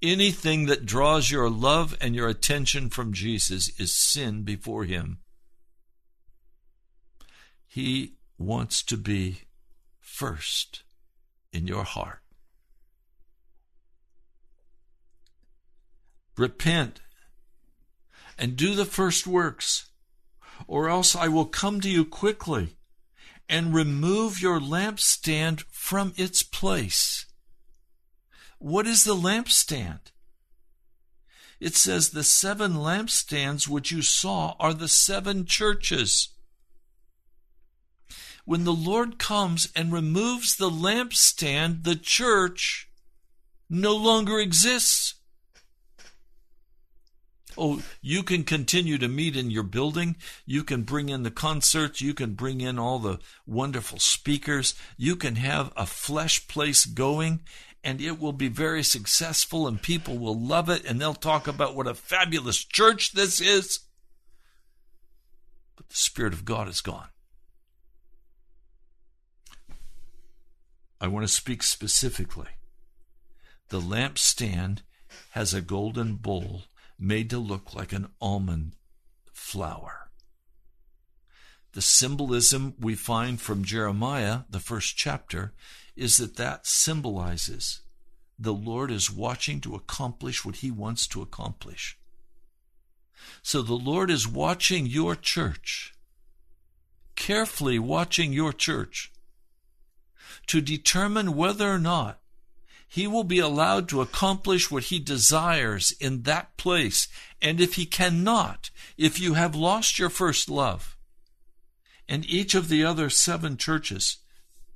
Anything 0.00 0.66
that 0.66 0.86
draws 0.86 1.30
your 1.30 1.48
love 1.48 1.96
and 2.00 2.14
your 2.14 2.28
attention 2.28 2.90
from 2.90 3.12
Jesus 3.12 3.68
is 3.78 3.94
sin 3.94 4.42
before 4.42 4.84
Him. 4.84 5.18
He 7.66 8.16
wants 8.36 8.82
to 8.82 8.96
be 8.96 9.42
first 10.00 10.82
in 11.52 11.66
your 11.66 11.84
heart. 11.84 12.20
Repent 16.36 17.00
and 18.38 18.56
do 18.56 18.74
the 18.74 18.84
first 18.84 19.26
works, 19.26 19.90
or 20.66 20.88
else 20.88 21.14
I 21.14 21.28
will 21.28 21.46
come 21.46 21.80
to 21.80 21.90
you 21.90 22.04
quickly 22.04 22.76
and 23.48 23.74
remove 23.74 24.40
your 24.40 24.60
lampstand 24.60 25.64
from 25.70 26.12
its 26.16 26.42
place. 26.42 27.26
What 28.58 28.86
is 28.86 29.04
the 29.04 29.16
lampstand? 29.16 30.12
It 31.60 31.74
says 31.74 32.10
the 32.10 32.24
seven 32.24 32.74
lampstands 32.74 33.68
which 33.68 33.90
you 33.90 34.02
saw 34.02 34.54
are 34.58 34.74
the 34.74 34.88
seven 34.88 35.44
churches 35.44 36.28
when 38.44 38.64
the 38.64 38.72
Lord 38.72 39.18
comes 39.18 39.68
and 39.76 39.92
removes 39.92 40.56
the 40.56 40.70
lampstand, 40.70 41.84
the 41.84 41.96
church 41.96 42.88
no 43.70 43.94
longer 43.94 44.40
exists. 44.40 45.14
Oh, 47.56 47.82
you 48.00 48.22
can 48.22 48.44
continue 48.44 48.98
to 48.98 49.08
meet 49.08 49.36
in 49.36 49.50
your 49.50 49.62
building. 49.62 50.16
You 50.46 50.64
can 50.64 50.82
bring 50.82 51.08
in 51.08 51.22
the 51.22 51.30
concerts. 51.30 52.00
You 52.00 52.14
can 52.14 52.34
bring 52.34 52.60
in 52.60 52.78
all 52.78 52.98
the 52.98 53.18
wonderful 53.46 53.98
speakers. 53.98 54.74
You 54.96 55.16
can 55.16 55.36
have 55.36 55.72
a 55.76 55.86
flesh 55.86 56.46
place 56.48 56.84
going 56.84 57.40
and 57.84 58.00
it 58.00 58.20
will 58.20 58.32
be 58.32 58.48
very 58.48 58.82
successful 58.82 59.66
and 59.66 59.82
people 59.82 60.18
will 60.18 60.38
love 60.38 60.68
it 60.68 60.84
and 60.84 61.00
they'll 61.00 61.14
talk 61.14 61.48
about 61.48 61.74
what 61.74 61.86
a 61.86 61.94
fabulous 61.94 62.64
church 62.64 63.12
this 63.12 63.40
is. 63.40 63.80
But 65.76 65.88
the 65.88 65.96
Spirit 65.96 66.32
of 66.32 66.44
God 66.44 66.68
is 66.68 66.80
gone. 66.80 67.08
I 71.00 71.08
want 71.08 71.24
to 71.26 71.32
speak 71.32 71.64
specifically. 71.64 72.50
The 73.70 73.80
lampstand 73.80 74.82
has 75.30 75.52
a 75.52 75.60
golden 75.60 76.14
bowl 76.14 76.62
made 76.98 77.30
to 77.30 77.38
look 77.38 77.74
like 77.74 77.92
an 77.92 78.08
almond 78.20 78.76
flower. 79.32 80.10
The 81.72 81.82
symbolism 81.82 82.74
we 82.78 82.94
find 82.94 83.40
from 83.40 83.64
Jeremiah, 83.64 84.40
the 84.50 84.60
first 84.60 84.96
chapter, 84.96 85.54
is 85.96 86.18
that 86.18 86.36
that 86.36 86.66
symbolizes 86.66 87.80
the 88.38 88.52
Lord 88.52 88.90
is 88.90 89.10
watching 89.10 89.60
to 89.60 89.74
accomplish 89.74 90.44
what 90.44 90.56
he 90.56 90.70
wants 90.70 91.06
to 91.08 91.22
accomplish. 91.22 91.98
So 93.42 93.62
the 93.62 93.74
Lord 93.74 94.10
is 94.10 94.26
watching 94.26 94.86
your 94.86 95.14
church, 95.14 95.94
carefully 97.14 97.78
watching 97.78 98.32
your 98.32 98.52
church, 98.52 99.12
to 100.48 100.60
determine 100.60 101.36
whether 101.36 101.70
or 101.70 101.78
not 101.78 102.21
he 102.92 103.06
will 103.06 103.24
be 103.24 103.38
allowed 103.38 103.88
to 103.88 104.02
accomplish 104.02 104.70
what 104.70 104.84
he 104.84 104.98
desires 104.98 105.94
in 105.98 106.24
that 106.24 106.54
place. 106.58 107.08
And 107.40 107.58
if 107.58 107.76
he 107.76 107.86
cannot, 107.86 108.68
if 108.98 109.18
you 109.18 109.32
have 109.32 109.54
lost 109.54 109.98
your 109.98 110.10
first 110.10 110.50
love, 110.50 110.94
and 112.06 112.28
each 112.28 112.54
of 112.54 112.68
the 112.68 112.84
other 112.84 113.08
seven 113.08 113.56
churches, 113.56 114.18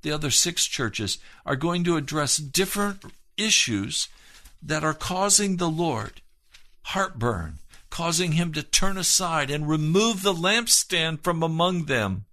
the 0.01 0.11
other 0.11 0.31
six 0.31 0.65
churches, 0.65 1.19
are 1.45 1.55
going 1.55 1.83
to 1.83 1.95
address 1.95 2.37
different 2.37 3.03
issues 3.37 4.07
that 4.63 4.83
are 4.83 4.95
causing 4.95 5.57
the 5.57 5.69
Lord 5.69 6.21
heartburn, 6.85 7.59
causing 7.91 8.31
him 8.31 8.51
to 8.53 8.63
turn 8.63 8.97
aside 8.97 9.51
and 9.51 9.69
remove 9.69 10.23
the 10.23 10.33
lampstand 10.33 11.21
from 11.21 11.43
among 11.43 11.85
them, 11.85 12.25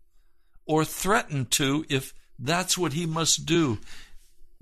or 0.65 0.83
threaten 0.83 1.45
to 1.45 1.85
if 1.91 2.15
that's 2.39 2.79
what 2.79 2.95
he 2.95 3.05
must 3.05 3.45
do 3.45 3.79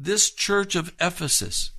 this 0.04 0.30
church 0.30 0.74
of 0.74 0.92
Ephesus 1.00 1.70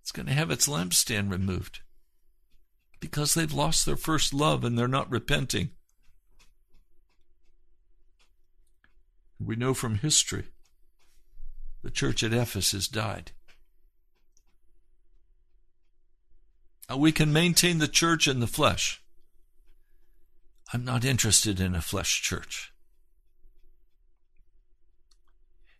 it's 0.00 0.12
going 0.12 0.26
to 0.26 0.32
have 0.32 0.52
its 0.52 0.68
lampstand 0.68 1.32
removed 1.32 1.80
because 3.00 3.34
they've 3.34 3.52
lost 3.52 3.84
their 3.84 3.96
first 3.96 4.32
love 4.32 4.62
and 4.62 4.78
they're 4.78 4.86
not 4.86 5.10
repenting. 5.10 5.70
We 9.40 9.56
know 9.56 9.74
from 9.74 9.96
history 9.96 10.44
the 11.82 11.90
church 11.90 12.22
at 12.22 12.32
Ephesus 12.32 12.86
died. 12.86 13.32
We 16.96 17.10
can 17.10 17.32
maintain 17.32 17.78
the 17.78 17.88
church 17.88 18.28
in 18.28 18.38
the 18.38 18.46
flesh. 18.46 19.02
I'm 20.72 20.84
not 20.84 21.04
interested 21.04 21.58
in 21.58 21.74
a 21.74 21.82
flesh 21.82 22.22
church. 22.22 22.72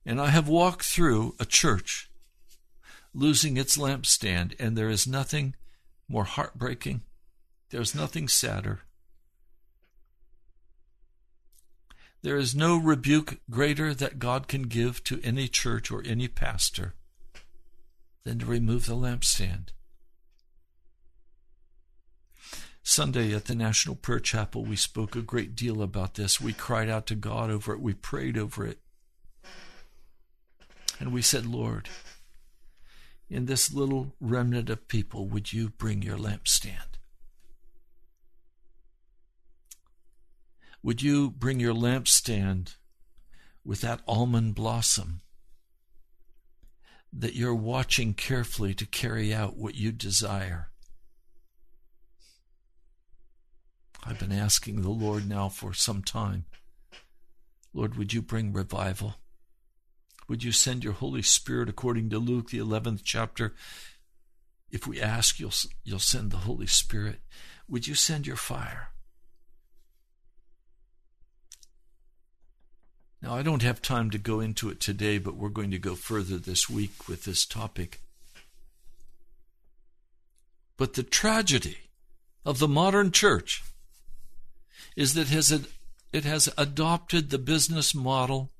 And 0.07 0.21
I 0.21 0.29
have 0.29 0.49
walked 0.49 0.85
through 0.85 1.35
a 1.41 1.45
church 1.45 2.09
losing 3.13 3.57
its 3.57 3.77
lampstand, 3.77 4.55
and 4.61 4.77
there 4.77 4.89
is 4.89 5.07
nothing 5.07 5.55
more 6.09 6.25
heartbreaking. 6.25 7.03
There's 7.71 7.95
nothing 7.95 8.29
sadder. 8.29 8.81
There 12.23 12.37
is 12.37 12.55
no 12.55 12.77
rebuke 12.77 13.41
greater 13.51 13.95
that 13.95 14.19
God 14.19 14.47
can 14.47 14.63
give 14.63 15.03
to 15.05 15.21
any 15.25 15.49
church 15.49 15.91
or 15.91 16.03
any 16.05 16.29
pastor 16.29 16.95
than 18.25 18.39
to 18.41 18.47
remove 18.47 18.87
the 18.87 18.95
lampstand. 18.95 19.69
Sunday 22.83 23.35
at 23.35 23.47
the 23.47 23.55
National 23.55 23.97
Prayer 23.97 24.21
Chapel, 24.21 24.65
we 24.65 24.77
spoke 24.77 25.17
a 25.17 25.23
great 25.23 25.57
deal 25.57 25.83
about 25.83 26.15
this. 26.15 26.41
We 26.41 26.53
cried 26.53 26.89
out 26.89 27.07
to 27.07 27.17
God 27.17 27.51
over 27.51 27.73
it. 27.73 27.81
We 27.81 27.95
prayed 27.95 28.39
over 28.39 28.65
it. 28.65 28.79
And 30.99 31.13
we 31.13 31.23
said, 31.23 31.47
Lord, 31.47 31.89
in 33.29 33.47
this 33.47 33.73
little 33.73 34.15
remnant 34.21 34.71
of 34.71 34.89
people, 34.89 35.27
would 35.29 35.53
you 35.53 35.71
bring 35.71 36.03
your 36.03 36.17
lampstand? 36.17 36.99
Would 40.83 41.03
you 41.03 41.31
bring 41.31 41.59
your 41.59 41.75
lampstand 41.75 42.77
with 43.65 43.81
that 43.81 44.01
almond 44.07 44.55
blossom 44.55 45.21
that 47.13 47.35
you're 47.35 47.55
watching 47.55 48.15
carefully 48.15 48.73
to 48.75 48.87
carry 48.87 49.35
out 49.35 49.57
what 49.57 49.75
you 49.75 49.91
desire? 49.91 50.69
I've 54.05 54.21
been 54.21 54.31
asking 54.31 54.83
the 54.83 54.91
Lord 54.91 55.29
now 55.29 55.49
for 55.49 55.75
some 55.75 56.03
time. 56.03 56.45
Lord, 57.75 57.97
would 57.97 58.13
you 58.13 58.23
bring 58.23 58.53
revival? 58.53 59.17
Would 60.29 60.43
you 60.43 60.53
send 60.53 60.83
your 60.83 60.93
Holy 60.93 61.23
Spirit 61.23 61.69
according 61.69 62.11
to 62.11 62.19
Luke, 62.19 62.51
the 62.51 62.59
11th 62.59 63.03
chapter? 63.05 63.55
If 64.71 64.87
we 64.87 65.01
ask, 65.01 65.39
you'll, 65.39 65.53
you'll 65.85 65.99
send 65.99 66.31
the 66.31 66.39
Holy 66.39 66.67
Spirit. 66.67 67.21
Would 67.69 67.87
you 67.87 67.95
send 67.95 68.27
your 68.27 68.37
fire? 68.37 68.89
Now, 73.23 73.35
I 73.35 73.43
don't 73.43 73.63
have 73.63 73.81
time 73.81 74.11
to 74.11 74.19
go 74.19 74.41
into 74.41 74.69
it 74.69 74.81
today, 74.81 75.19
but 75.19 75.37
we're 75.37 75.49
going 75.49 75.71
to 75.71 75.79
go 75.79 75.95
further 75.95 76.37
this 76.37 76.69
week 76.69 77.09
with 77.09 77.25
this 77.25 77.47
topic. 77.47 78.01
But 80.77 80.95
the 80.95 81.03
tragedy 81.03 81.79
of 82.45 82.59
the 82.59 82.69
modern 82.69 83.11
church 83.13 83.65
is 84.95 85.15
that 85.15 85.33
it 86.13 86.25
has 86.25 86.53
adopted 86.59 87.31
the 87.31 87.39
business 87.39 87.95
model 87.95 88.53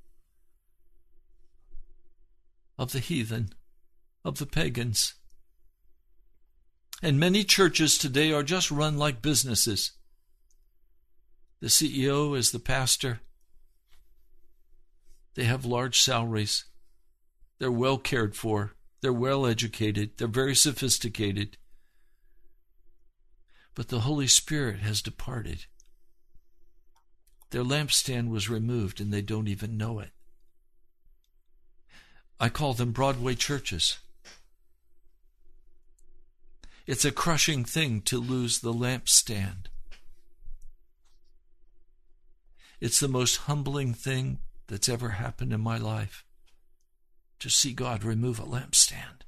of 2.77 2.91
the 2.91 2.99
heathen, 2.99 3.49
of 4.23 4.37
the 4.37 4.45
pagans. 4.45 5.15
And 7.01 7.19
many 7.19 7.43
churches 7.43 7.97
today 7.97 8.31
are 8.31 8.43
just 8.43 8.71
run 8.71 8.97
like 8.97 9.21
businesses. 9.21 9.91
The 11.59 11.67
CEO 11.67 12.37
is 12.37 12.51
the 12.51 12.59
pastor. 12.59 13.21
They 15.35 15.43
have 15.43 15.65
large 15.65 15.99
salaries. 15.99 16.65
They're 17.59 17.71
well 17.71 17.97
cared 17.97 18.35
for. 18.35 18.75
They're 19.01 19.13
well 19.13 19.45
educated. 19.45 20.17
They're 20.17 20.27
very 20.27 20.55
sophisticated. 20.55 21.57
But 23.75 23.89
the 23.89 24.01
Holy 24.01 24.27
Spirit 24.27 24.79
has 24.79 25.01
departed. 25.01 25.65
Their 27.51 27.63
lampstand 27.63 28.29
was 28.29 28.49
removed 28.49 28.99
and 28.99 29.13
they 29.13 29.21
don't 29.21 29.47
even 29.47 29.77
know 29.77 29.99
it. 29.99 30.11
I 32.39 32.49
call 32.49 32.73
them 32.73 32.91
Broadway 32.91 33.35
churches. 33.35 33.97
It's 36.85 37.03
a 37.03 37.11
crushing 37.11 37.65
thing 37.65 38.01
to 38.01 38.19
lose 38.19 38.59
the 38.59 38.73
lampstand. 38.73 39.65
It's 42.79 42.99
the 42.99 43.07
most 43.07 43.37
humbling 43.37 43.93
thing 43.93 44.39
that's 44.67 44.87
ever 44.87 45.09
happened 45.09 45.51
in 45.51 45.61
my 45.61 45.77
life 45.77 46.23
to 47.39 47.49
see 47.49 47.73
God 47.73 48.03
remove 48.03 48.39
a 48.39 48.43
lampstand. 48.43 49.23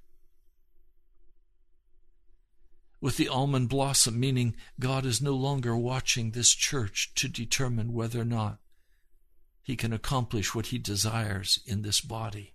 With 3.02 3.18
the 3.18 3.30
almond 3.30 3.70
blossom, 3.70 4.20
meaning 4.20 4.56
God 4.80 5.06
is 5.06 5.22
no 5.22 5.34
longer 5.34 5.76
watching 5.76 6.32
this 6.32 6.54
church 6.54 7.14
to 7.16 7.28
determine 7.28 7.94
whether 7.94 8.22
or 8.22 8.26
not 8.26 8.60
he 9.64 9.76
can 9.76 9.94
accomplish 9.94 10.54
what 10.54 10.68
he 10.68 10.78
desires 10.78 11.60
in 11.66 11.82
this 11.82 12.02
body. 12.02 12.54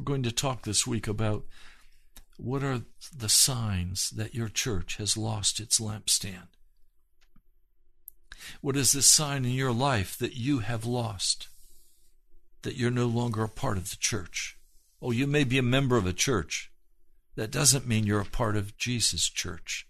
We're 0.00 0.04
going 0.04 0.22
to 0.22 0.32
talk 0.32 0.62
this 0.62 0.86
week 0.86 1.06
about 1.06 1.44
what 2.38 2.64
are 2.64 2.80
the 3.14 3.28
signs 3.28 4.08
that 4.08 4.34
your 4.34 4.48
church 4.48 4.96
has 4.96 5.14
lost 5.14 5.60
its 5.60 5.78
lampstand. 5.78 6.46
What 8.62 8.78
is 8.78 8.92
the 8.92 9.02
sign 9.02 9.44
in 9.44 9.50
your 9.50 9.72
life 9.72 10.16
that 10.16 10.34
you 10.34 10.60
have 10.60 10.86
lost? 10.86 11.48
That 12.62 12.76
you're 12.76 12.90
no 12.90 13.04
longer 13.04 13.42
a 13.42 13.48
part 13.50 13.76
of 13.76 13.90
the 13.90 13.98
church? 14.00 14.56
Oh, 15.02 15.10
you 15.10 15.26
may 15.26 15.44
be 15.44 15.58
a 15.58 15.62
member 15.62 15.98
of 15.98 16.06
a 16.06 16.14
church. 16.14 16.72
That 17.34 17.50
doesn't 17.50 17.86
mean 17.86 18.06
you're 18.06 18.22
a 18.22 18.24
part 18.24 18.56
of 18.56 18.78
Jesus' 18.78 19.28
church. 19.28 19.86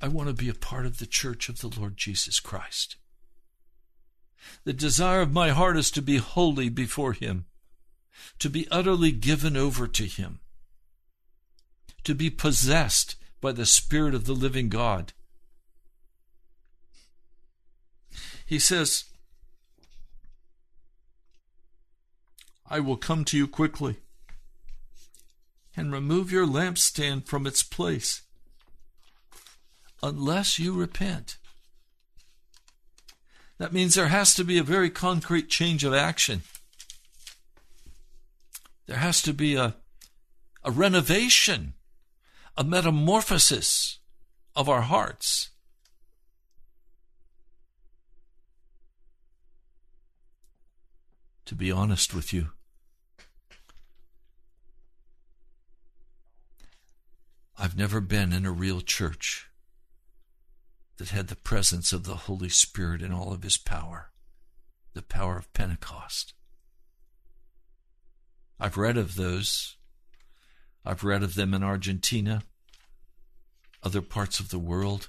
I 0.00 0.08
want 0.08 0.30
to 0.30 0.34
be 0.34 0.48
a 0.48 0.54
part 0.54 0.86
of 0.86 1.00
the 1.00 1.06
church 1.06 1.50
of 1.50 1.60
the 1.60 1.68
Lord 1.68 1.98
Jesus 1.98 2.40
Christ. 2.40 2.96
The 4.64 4.72
desire 4.72 5.20
of 5.20 5.32
my 5.32 5.50
heart 5.50 5.76
is 5.76 5.90
to 5.92 6.02
be 6.02 6.18
holy 6.18 6.68
before 6.68 7.12
Him. 7.12 7.46
to 8.38 8.50
be 8.50 8.68
utterly 8.70 9.12
given 9.12 9.56
over 9.56 9.86
to 9.86 10.04
Him, 10.04 10.40
to 12.04 12.14
be 12.14 12.30
possessed 12.30 13.16
by 13.40 13.52
the 13.52 13.66
Spirit 13.66 14.14
of 14.14 14.26
the 14.26 14.34
living 14.34 14.68
God. 14.68 15.12
He 18.46 18.58
says, 18.58 19.04
I 22.68 22.80
will 22.80 22.96
come 22.96 23.24
to 23.26 23.36
you 23.36 23.46
quickly 23.46 23.96
and 25.76 25.92
remove 25.92 26.30
your 26.30 26.46
lampstand 26.46 27.26
from 27.26 27.46
its 27.46 27.62
place 27.62 28.22
unless 30.02 30.58
you 30.58 30.72
repent. 30.72 31.36
That 33.58 33.72
means 33.72 33.94
there 33.94 34.08
has 34.08 34.34
to 34.34 34.44
be 34.44 34.58
a 34.58 34.64
very 34.64 34.90
concrete 34.90 35.48
change 35.48 35.84
of 35.84 35.94
action. 35.94 36.42
There 38.86 38.98
has 38.98 39.22
to 39.22 39.32
be 39.32 39.54
a, 39.54 39.76
a 40.64 40.70
renovation, 40.70 41.74
a 42.56 42.64
metamorphosis 42.64 43.98
of 44.56 44.68
our 44.68 44.82
hearts. 44.82 45.50
To 51.46 51.54
be 51.54 51.70
honest 51.70 52.14
with 52.14 52.32
you, 52.32 52.48
I've 57.56 57.76
never 57.76 58.00
been 58.00 58.32
in 58.32 58.44
a 58.44 58.50
real 58.50 58.80
church 58.80 59.48
that 60.96 61.08
had 61.08 61.28
the 61.28 61.36
presence 61.36 61.92
of 61.92 62.04
the 62.04 62.14
Holy 62.14 62.48
Spirit 62.48 63.02
in 63.02 63.12
all 63.12 63.32
of 63.32 63.42
his 63.42 63.58
power, 63.58 64.10
the 64.92 65.02
power 65.02 65.36
of 65.36 65.52
Pentecost. 65.52 66.34
I've 68.60 68.76
read 68.76 68.96
of 68.96 69.16
those. 69.16 69.76
I've 70.84 71.02
read 71.02 71.22
of 71.22 71.34
them 71.34 71.54
in 71.54 71.62
Argentina, 71.62 72.42
other 73.82 74.02
parts 74.02 74.38
of 74.38 74.50
the 74.50 74.58
world. 74.58 75.08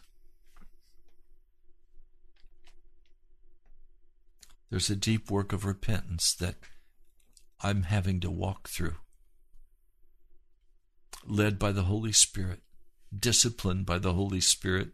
There's 4.69 4.89
a 4.89 4.95
deep 4.95 5.29
work 5.29 5.53
of 5.53 5.63
repentance 5.63 6.33
that 6.35 6.55
I'm 7.61 7.83
having 7.83 8.19
to 8.21 8.31
walk 8.31 8.67
through, 8.67 8.95
led 11.25 11.59
by 11.59 11.71
the 11.71 11.83
Holy 11.83 12.11
Spirit, 12.11 12.61
disciplined 13.17 13.85
by 13.85 13.99
the 13.99 14.13
Holy 14.13 14.41
Spirit 14.41 14.89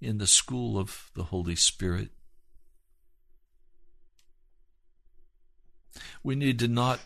in 0.00 0.18
the 0.18 0.26
school 0.26 0.78
of 0.78 1.10
the 1.14 1.24
Holy 1.24 1.56
Spirit. 1.56 2.10
We 6.22 6.34
need 6.34 6.58
to 6.60 6.68
not 6.68 7.00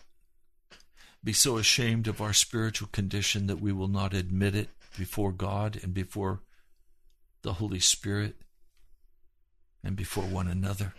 be 1.23 1.33
so 1.33 1.57
ashamed 1.57 2.07
of 2.07 2.21
our 2.21 2.33
spiritual 2.33 2.89
condition 2.91 3.47
that 3.47 3.61
we 3.61 3.71
will 3.71 3.87
not 3.87 4.13
admit 4.13 4.55
it 4.55 4.69
before 4.97 5.31
God 5.31 5.79
and 5.81 5.93
before 5.93 6.41
the 7.41 7.53
Holy 7.53 7.79
Spirit 7.79 8.35
and 9.83 9.95
before 9.95 10.25
one 10.25 10.47
another. 10.47 10.93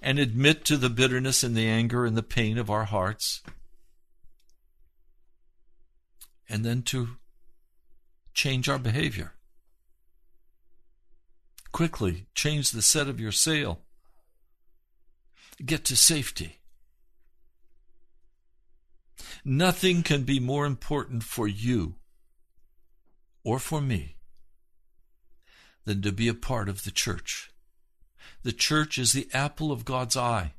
And 0.00 0.18
admit 0.18 0.64
to 0.66 0.76
the 0.76 0.88
bitterness 0.88 1.42
and 1.42 1.54
the 1.54 1.66
anger 1.66 2.06
and 2.06 2.16
the 2.16 2.22
pain 2.22 2.56
of 2.58 2.70
our 2.70 2.84
hearts. 2.84 3.42
And 6.48 6.64
then 6.64 6.82
to 6.84 7.16
change 8.34 8.68
our 8.68 8.78
behavior. 8.78 9.32
Quickly 11.72 12.26
change 12.34 12.70
the 12.70 12.82
set 12.82 13.08
of 13.08 13.20
your 13.20 13.32
sail. 13.32 13.80
Get 15.64 15.84
to 15.86 15.96
safety. 15.96 16.58
Nothing 19.44 20.02
can 20.02 20.24
be 20.24 20.40
more 20.40 20.66
important 20.66 21.22
for 21.22 21.46
you 21.46 21.96
or 23.44 23.58
for 23.58 23.80
me 23.80 24.16
than 25.84 26.02
to 26.02 26.12
be 26.12 26.28
a 26.28 26.34
part 26.34 26.68
of 26.68 26.84
the 26.84 26.90
church. 26.90 27.50
The 28.42 28.52
church 28.52 28.98
is 28.98 29.12
the 29.12 29.28
apple 29.32 29.72
of 29.72 29.84
God's 29.84 30.16
eye. 30.16 30.54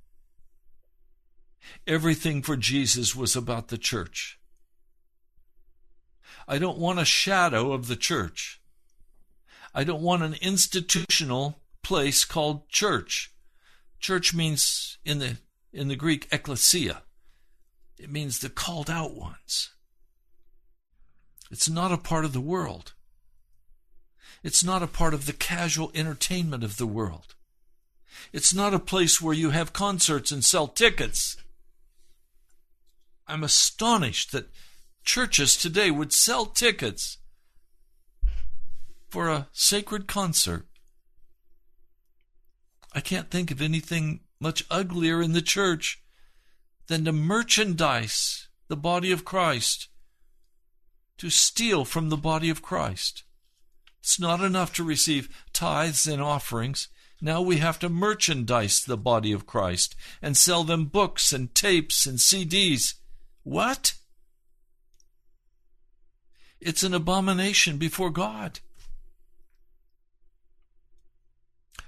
Everything 1.85 2.41
for 2.41 2.57
Jesus 2.57 3.15
was 3.15 3.35
about 3.35 3.67
the 3.67 3.77
church. 3.77 4.39
I 6.47 6.57
don't 6.57 6.77
want 6.77 6.99
a 6.99 7.05
shadow 7.05 7.71
of 7.71 7.87
the 7.87 7.95
church. 7.95 8.61
I 9.73 9.83
don't 9.83 10.01
want 10.01 10.23
an 10.23 10.35
institutional 10.41 11.59
place 11.83 12.25
called 12.25 12.67
church. 12.69 13.33
Church 13.99 14.33
means 14.33 14.97
in 15.05 15.19
the 15.19 15.37
in 15.71 15.87
the 15.87 15.95
Greek 15.95 16.27
ecclesia. 16.31 17.03
It 17.97 18.09
means 18.09 18.39
the 18.39 18.49
called 18.49 18.89
out 18.89 19.15
ones. 19.15 19.69
It's 21.49 21.69
not 21.69 21.91
a 21.91 21.97
part 21.97 22.25
of 22.25 22.33
the 22.33 22.41
world. 22.41 22.93
It's 24.43 24.63
not 24.63 24.81
a 24.81 24.87
part 24.87 25.13
of 25.13 25.25
the 25.25 25.33
casual 25.33 25.91
entertainment 25.93 26.63
of 26.63 26.77
the 26.77 26.87
world. 26.87 27.35
It's 28.33 28.53
not 28.53 28.73
a 28.73 28.79
place 28.79 29.21
where 29.21 29.33
you 29.33 29.51
have 29.51 29.73
concerts 29.73 30.31
and 30.31 30.43
sell 30.43 30.67
tickets. 30.67 31.37
I'm 33.27 33.43
astonished 33.43 34.31
that 34.31 34.49
churches 35.03 35.57
today 35.57 35.91
would 35.91 36.13
sell 36.13 36.45
tickets 36.45 37.17
for 39.09 39.27
a 39.29 39.47
sacred 39.51 40.07
concert. 40.07 40.65
I 42.93 43.01
can't 43.01 43.29
think 43.29 43.51
of 43.51 43.61
anything 43.61 44.21
much 44.39 44.65
uglier 44.69 45.21
in 45.21 45.33
the 45.33 45.41
church 45.41 46.01
than 46.87 47.05
to 47.05 47.11
merchandise 47.11 48.47
the 48.67 48.77
body 48.77 49.11
of 49.11 49.25
Christ, 49.25 49.87
to 51.17 51.29
steal 51.29 51.85
from 51.85 52.09
the 52.09 52.17
body 52.17 52.49
of 52.49 52.61
Christ. 52.61 53.23
It's 53.99 54.19
not 54.19 54.41
enough 54.41 54.73
to 54.73 54.83
receive 54.83 55.43
tithes 55.53 56.07
and 56.07 56.21
offerings. 56.21 56.87
Now 57.21 57.41
we 57.41 57.57
have 57.57 57.77
to 57.79 57.89
merchandise 57.89 58.83
the 58.83 58.97
body 58.97 59.31
of 59.31 59.45
Christ 59.45 59.95
and 60.21 60.35
sell 60.35 60.63
them 60.63 60.85
books 60.85 61.31
and 61.31 61.53
tapes 61.53 62.05
and 62.07 62.17
CDs. 62.17 62.95
What? 63.43 63.93
It's 66.61 66.83
an 66.83 66.93
abomination 66.93 67.77
before 67.77 68.11
God. 68.11 68.59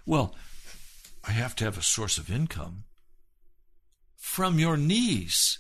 Well, 0.05 0.36
I 1.24 1.32
have 1.32 1.55
to 1.57 1.63
have 1.63 1.78
a 1.78 1.84
source 1.84 2.17
of 2.17 2.32
income. 2.32 2.84
From 4.17 4.57
your 4.57 4.76
knees, 4.76 5.59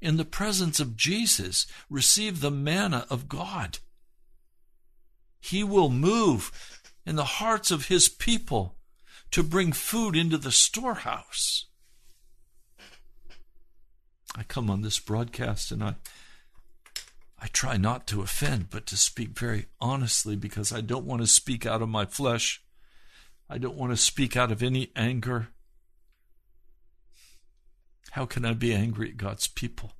in 0.00 0.16
the 0.16 0.24
presence 0.24 0.78
of 0.80 0.96
Jesus, 0.96 1.66
receive 1.90 2.40
the 2.40 2.52
manna 2.52 3.04
of 3.10 3.28
God. 3.28 3.78
He 5.40 5.64
will 5.64 5.90
move 5.90 6.52
in 7.04 7.16
the 7.16 7.24
hearts 7.24 7.70
of 7.70 7.88
his 7.88 8.08
people 8.08 8.76
to 9.32 9.42
bring 9.42 9.72
food 9.72 10.16
into 10.16 10.38
the 10.38 10.52
storehouse. 10.52 11.66
I 14.36 14.44
come 14.44 14.70
on 14.70 14.82
this 14.82 15.00
broadcast 15.00 15.72
and 15.72 15.82
I 15.82 15.96
I 17.40 17.46
try 17.46 17.76
not 17.78 18.06
to 18.08 18.20
offend, 18.20 18.68
but 18.70 18.86
to 18.86 18.96
speak 18.96 19.30
very 19.30 19.66
honestly 19.80 20.36
because 20.36 20.72
I 20.72 20.82
don't 20.82 21.06
want 21.06 21.22
to 21.22 21.26
speak 21.26 21.64
out 21.64 21.80
of 21.80 21.88
my 21.88 22.04
flesh. 22.04 22.62
I 23.48 23.56
don't 23.56 23.76
want 23.76 23.92
to 23.92 23.96
speak 23.96 24.36
out 24.36 24.52
of 24.52 24.62
any 24.62 24.92
anger. 24.94 25.48
How 28.12 28.26
can 28.26 28.44
I 28.44 28.52
be 28.52 28.74
angry 28.74 29.10
at 29.10 29.16
God's 29.16 29.48
people? 29.48 29.92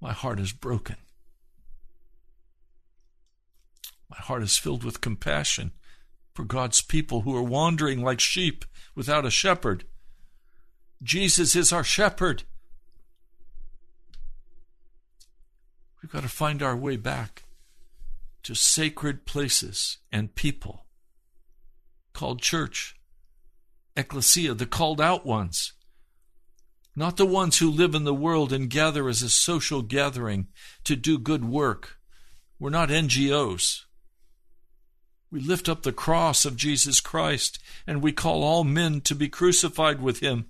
My 0.00 0.12
heart 0.12 0.40
is 0.40 0.52
broken. 0.52 0.96
My 4.10 4.18
heart 4.18 4.42
is 4.42 4.56
filled 4.56 4.82
with 4.82 5.00
compassion 5.00 5.72
for 6.34 6.44
God's 6.44 6.82
people 6.82 7.22
who 7.22 7.36
are 7.36 7.42
wandering 7.42 8.02
like 8.02 8.20
sheep 8.20 8.64
without 8.94 9.26
a 9.26 9.30
shepherd. 9.30 9.84
Jesus 11.02 11.54
is 11.54 11.72
our 11.72 11.84
shepherd. 11.84 12.44
We've 16.02 16.12
got 16.12 16.22
to 16.22 16.28
find 16.28 16.62
our 16.62 16.76
way 16.76 16.96
back 16.96 17.44
to 18.44 18.54
sacred 18.54 19.26
places 19.26 19.98
and 20.12 20.34
people 20.34 20.86
called 22.12 22.40
church, 22.40 22.96
ecclesia, 23.96 24.54
the 24.54 24.66
called 24.66 25.00
out 25.00 25.26
ones, 25.26 25.72
not 26.94 27.16
the 27.16 27.26
ones 27.26 27.58
who 27.58 27.70
live 27.70 27.94
in 27.94 28.04
the 28.04 28.14
world 28.14 28.52
and 28.52 28.70
gather 28.70 29.08
as 29.08 29.22
a 29.22 29.28
social 29.28 29.82
gathering 29.82 30.48
to 30.84 30.96
do 30.96 31.18
good 31.18 31.44
work. 31.44 31.96
We're 32.58 32.70
not 32.70 32.88
NGOs. 32.88 33.84
We 35.30 35.40
lift 35.40 35.68
up 35.68 35.82
the 35.82 35.92
cross 35.92 36.44
of 36.44 36.56
Jesus 36.56 37.00
Christ 37.00 37.58
and 37.86 38.02
we 38.02 38.12
call 38.12 38.42
all 38.42 38.64
men 38.64 39.00
to 39.02 39.14
be 39.14 39.28
crucified 39.28 40.00
with 40.00 40.20
him, 40.20 40.46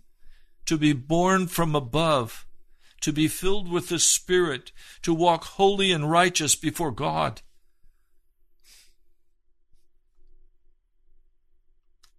to 0.67 0.79
be 0.79 0.93
born 0.93 1.49
from 1.49 1.75
above 1.75 2.47
to 3.01 3.13
be 3.13 3.29
filled 3.29 3.71
with 3.71 3.89
the 3.89 3.99
Spirit, 3.99 4.73
to 5.03 5.15
walk 5.15 5.45
holy 5.45 5.93
and 5.93 6.11
righteous 6.11 6.55
before 6.55 6.91
God. 6.91 7.43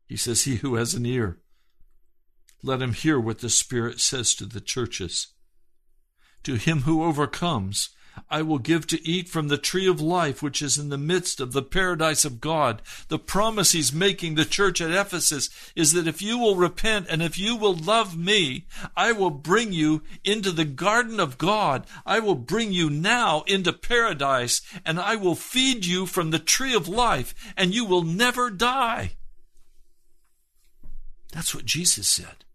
He 0.06 0.18
says, 0.18 0.44
He 0.44 0.56
who 0.56 0.76
has 0.76 0.96
an 0.96 1.06
ear, 1.06 1.38
Let 2.64 2.82
him 2.82 2.94
hear 2.94 3.20
what 3.20 3.40
the 3.40 3.50
Spirit 3.50 4.00
says 4.00 4.34
to 4.36 4.46
the 4.46 4.62
churches. 4.62 5.28
To 6.44 6.56
him 6.56 6.82
who 6.82 7.04
overcomes, 7.04 7.90
I 8.30 8.42
will 8.42 8.60
give 8.60 8.88
to 8.88 9.08
eat 9.08 9.30
from 9.30 9.48
the 9.48 9.58
tree 9.58 9.88
of 9.88 10.02
life 10.02 10.42
which 10.42 10.62
is 10.62 10.78
in 10.78 10.90
the 10.90 10.98
midst 10.98 11.40
of 11.40 11.54
the 11.54 11.62
paradise 11.62 12.26
of 12.26 12.42
God. 12.42 12.82
The 13.08 13.20
promise 13.20 13.72
he's 13.72 13.94
making 13.94 14.36
the 14.36 14.46
church 14.46 14.82
at 14.82 14.92
Ephesus 14.92 15.50
is 15.76 15.94
that 15.94 16.08
if 16.08 16.22
you 16.22 16.38
will 16.38 16.56
repent 16.56 17.08
and 17.10 17.22
if 17.22 17.38
you 17.38 17.56
will 17.56 17.76
love 17.76 18.18
me, 18.18 18.66
I 18.96 19.12
will 19.12 19.30
bring 19.30 19.74
you 19.74 20.04
into 20.24 20.52
the 20.52 20.66
garden 20.66 21.20
of 21.20 21.38
God. 21.38 21.86
I 22.06 22.20
will 22.20 22.36
bring 22.36 22.72
you 22.72 22.90
now 22.90 23.44
into 23.48 23.74
paradise 23.74 24.62
and 24.86 25.00
I 25.00 25.16
will 25.16 25.36
feed 25.36 25.86
you 25.86 26.06
from 26.06 26.32
the 26.32 26.40
tree 26.40 26.74
of 26.74 26.88
life 26.88 27.36
and 27.56 27.74
you 27.74 27.86
will 27.86 28.04
never 28.04 28.50
die. 28.50 29.12
That's 31.32 31.54
what 31.54 31.66
Jesus 31.66 32.08
said. 32.08 32.46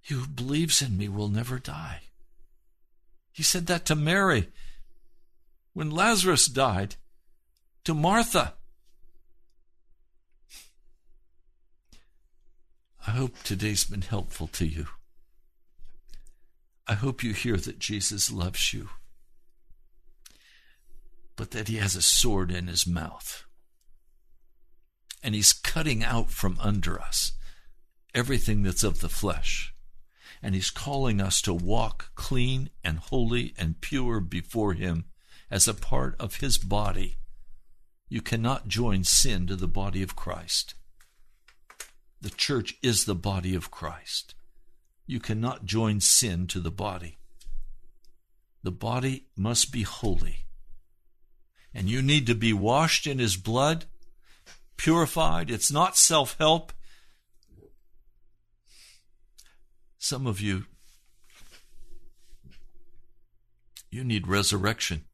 He 0.00 0.14
who 0.14 0.26
believes 0.26 0.82
in 0.82 0.96
me 0.96 1.08
will 1.08 1.28
never 1.28 1.58
die. 1.58 2.09
He 3.32 3.42
said 3.42 3.66
that 3.66 3.86
to 3.86 3.94
Mary 3.94 4.48
when 5.72 5.90
Lazarus 5.90 6.46
died, 6.46 6.96
to 7.84 7.94
Martha. 7.94 8.54
I 13.06 13.12
hope 13.12 13.34
today's 13.42 13.84
been 13.84 14.02
helpful 14.02 14.46
to 14.48 14.66
you. 14.66 14.86
I 16.86 16.94
hope 16.94 17.22
you 17.22 17.32
hear 17.32 17.56
that 17.56 17.78
Jesus 17.78 18.32
loves 18.32 18.72
you, 18.74 18.88
but 21.36 21.52
that 21.52 21.68
he 21.68 21.76
has 21.76 21.96
a 21.96 22.02
sword 22.02 22.50
in 22.50 22.66
his 22.66 22.86
mouth. 22.86 23.44
And 25.22 25.34
he's 25.34 25.52
cutting 25.52 26.02
out 26.02 26.30
from 26.30 26.58
under 26.60 27.00
us 27.00 27.32
everything 28.14 28.62
that's 28.62 28.82
of 28.82 29.00
the 29.00 29.08
flesh 29.08 29.72
and 30.42 30.54
He's 30.54 30.70
calling 30.70 31.20
us 31.20 31.42
to 31.42 31.54
walk 31.54 32.10
clean 32.14 32.70
and 32.82 32.98
holy 32.98 33.54
and 33.58 33.80
pure 33.80 34.20
before 34.20 34.74
Him 34.74 35.04
as 35.50 35.68
a 35.68 35.74
part 35.74 36.16
of 36.18 36.36
His 36.36 36.58
body. 36.58 37.16
You 38.08 38.20
cannot 38.20 38.68
join 38.68 39.04
sin 39.04 39.46
to 39.46 39.56
the 39.56 39.68
body 39.68 40.02
of 40.02 40.16
Christ. 40.16 40.74
The 42.20 42.30
church 42.30 42.76
is 42.82 43.04
the 43.04 43.14
body 43.14 43.54
of 43.54 43.70
Christ. 43.70 44.34
You 45.06 45.20
cannot 45.20 45.64
join 45.64 46.00
sin 46.00 46.46
to 46.48 46.60
the 46.60 46.70
body. 46.70 47.18
The 48.62 48.70
body 48.70 49.26
must 49.36 49.72
be 49.72 49.82
holy. 49.82 50.44
And 51.72 51.88
you 51.88 52.02
need 52.02 52.26
to 52.26 52.34
be 52.34 52.52
washed 52.52 53.06
in 53.06 53.18
His 53.18 53.36
blood, 53.36 53.86
purified. 54.76 55.50
It's 55.50 55.70
not 55.70 55.96
self 55.96 56.36
help, 56.38 56.72
Some 60.02 60.26
of 60.26 60.40
you, 60.40 60.64
you 63.90 64.02
need 64.02 64.26
resurrection. 64.26 65.04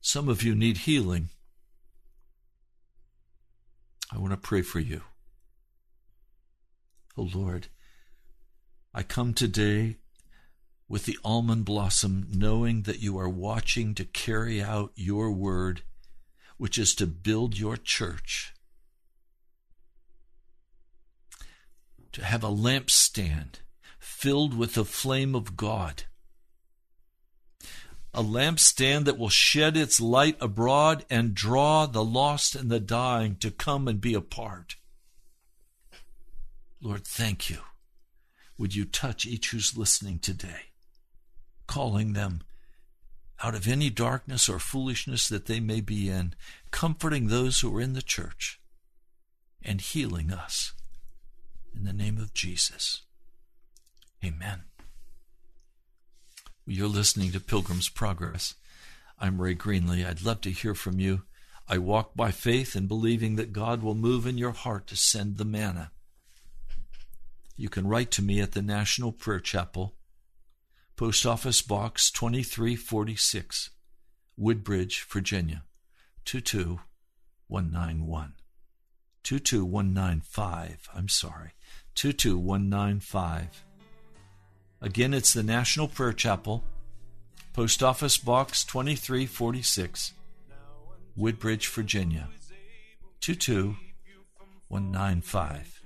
Some 0.00 0.28
of 0.28 0.40
you 0.40 0.54
need 0.54 0.78
healing. 0.78 1.30
I 4.12 4.18
want 4.18 4.30
to 4.30 4.36
pray 4.36 4.62
for 4.62 4.78
you. 4.78 5.02
Oh 7.16 7.28
Lord, 7.34 7.66
I 8.94 9.02
come 9.02 9.34
today 9.34 9.96
with 10.88 11.06
the 11.06 11.18
almond 11.24 11.64
blossom, 11.64 12.28
knowing 12.32 12.82
that 12.82 13.00
you 13.00 13.18
are 13.18 13.28
watching 13.28 13.92
to 13.96 14.04
carry 14.04 14.62
out 14.62 14.92
your 14.94 15.32
word, 15.32 15.82
which 16.58 16.78
is 16.78 16.94
to 16.94 17.08
build 17.08 17.58
your 17.58 17.76
church. 17.76 18.54
To 22.12 22.24
have 22.24 22.42
a 22.42 22.48
lampstand 22.48 23.60
filled 23.98 24.56
with 24.56 24.74
the 24.74 24.84
flame 24.84 25.34
of 25.34 25.56
God. 25.56 26.04
A 28.12 28.22
lampstand 28.22 29.04
that 29.04 29.18
will 29.18 29.28
shed 29.28 29.76
its 29.76 30.00
light 30.00 30.36
abroad 30.40 31.04
and 31.08 31.34
draw 31.34 31.86
the 31.86 32.04
lost 32.04 32.56
and 32.56 32.70
the 32.70 32.80
dying 32.80 33.36
to 33.36 33.50
come 33.50 33.86
and 33.86 34.00
be 34.00 34.14
a 34.14 34.20
part. 34.20 34.76
Lord, 36.82 37.06
thank 37.06 37.48
you. 37.48 37.58
Would 38.58 38.74
you 38.74 38.84
touch 38.84 39.26
each 39.26 39.50
who's 39.50 39.76
listening 39.76 40.18
today, 40.18 40.72
calling 41.66 42.14
them 42.14 42.42
out 43.42 43.54
of 43.54 43.68
any 43.68 43.90
darkness 43.90 44.48
or 44.48 44.58
foolishness 44.58 45.28
that 45.28 45.46
they 45.46 45.60
may 45.60 45.80
be 45.80 46.08
in, 46.10 46.34
comforting 46.70 47.28
those 47.28 47.60
who 47.60 47.74
are 47.74 47.80
in 47.80 47.92
the 47.92 48.02
church, 48.02 48.60
and 49.62 49.80
healing 49.80 50.30
us 50.32 50.74
name 52.00 52.16
of 52.16 52.32
Jesus. 52.32 53.02
Amen. 54.24 54.62
You're 56.66 56.88
listening 56.88 57.30
to 57.32 57.40
Pilgrim's 57.40 57.90
Progress. 57.90 58.54
I'm 59.18 59.42
Ray 59.42 59.54
Greenley. 59.54 60.06
I'd 60.06 60.22
love 60.22 60.40
to 60.42 60.50
hear 60.50 60.74
from 60.74 60.98
you. 60.98 61.24
I 61.68 61.76
walk 61.76 62.16
by 62.16 62.30
faith 62.30 62.74
and 62.74 62.88
believing 62.88 63.36
that 63.36 63.52
God 63.52 63.82
will 63.82 63.94
move 63.94 64.26
in 64.26 64.38
your 64.38 64.52
heart 64.52 64.86
to 64.86 64.96
send 64.96 65.36
the 65.36 65.44
manna. 65.44 65.90
You 67.54 67.68
can 67.68 67.86
write 67.86 68.10
to 68.12 68.22
me 68.22 68.40
at 68.40 68.52
the 68.52 68.62
National 68.62 69.12
Prayer 69.12 69.38
Chapel, 69.38 69.94
Post 70.96 71.26
Office 71.26 71.60
Box 71.60 72.10
2346, 72.10 73.70
Woodbridge, 74.38 75.02
Virginia 75.02 75.64
22191. 76.24 78.32
22195. 79.22 80.88
I'm 80.94 81.08
sorry. 81.08 81.50
22195. 81.94 83.64
Again, 84.80 85.12
it's 85.12 85.32
the 85.32 85.42
National 85.42 85.88
Prayer 85.88 86.12
Chapel, 86.12 86.62
Post 87.52 87.82
Office 87.82 88.16
Box 88.16 88.64
2346, 88.64 90.12
Woodbridge, 91.16 91.66
Virginia 91.68 92.28
22195. 93.20 95.82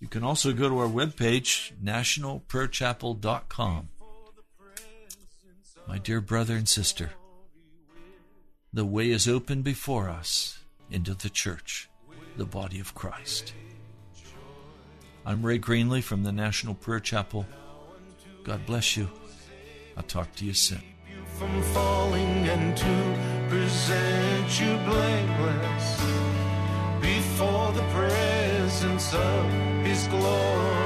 You 0.00 0.08
can 0.08 0.24
also 0.24 0.52
go 0.52 0.68
to 0.68 0.78
our 0.78 0.88
webpage, 0.88 1.70
nationalprayerchapel.com. 1.82 3.88
My 5.86 5.98
dear 5.98 6.20
brother 6.20 6.56
and 6.56 6.68
sister, 6.68 7.10
the 8.72 8.84
way 8.84 9.10
is 9.10 9.28
open 9.28 9.62
before 9.62 10.08
us 10.08 10.58
into 10.90 11.14
the 11.14 11.30
church, 11.30 11.88
the 12.36 12.44
body 12.44 12.80
of 12.80 12.94
Christ. 12.94 13.54
I'm 15.24 15.46
Ray 15.46 15.60
Greenley 15.60 16.02
from 16.02 16.24
the 16.24 16.32
National 16.32 16.74
Prayer 16.74 16.98
Chapel. 16.98 17.46
God 18.42 18.66
bless 18.66 18.96
you. 18.96 19.08
I'll 19.96 20.02
talk 20.02 20.34
to 20.36 20.44
you 20.44 20.52
soon. 20.52 20.82
From 21.38 21.62
falling 21.62 22.48
and 22.48 22.76
to 22.76 23.48
present 23.48 24.60
you 24.60 24.76
blameless 24.84 26.00
before 27.00 27.70
the 27.72 27.84
presence 27.92 29.14
of 29.14 29.52
His 29.84 30.08
glory 30.08 30.81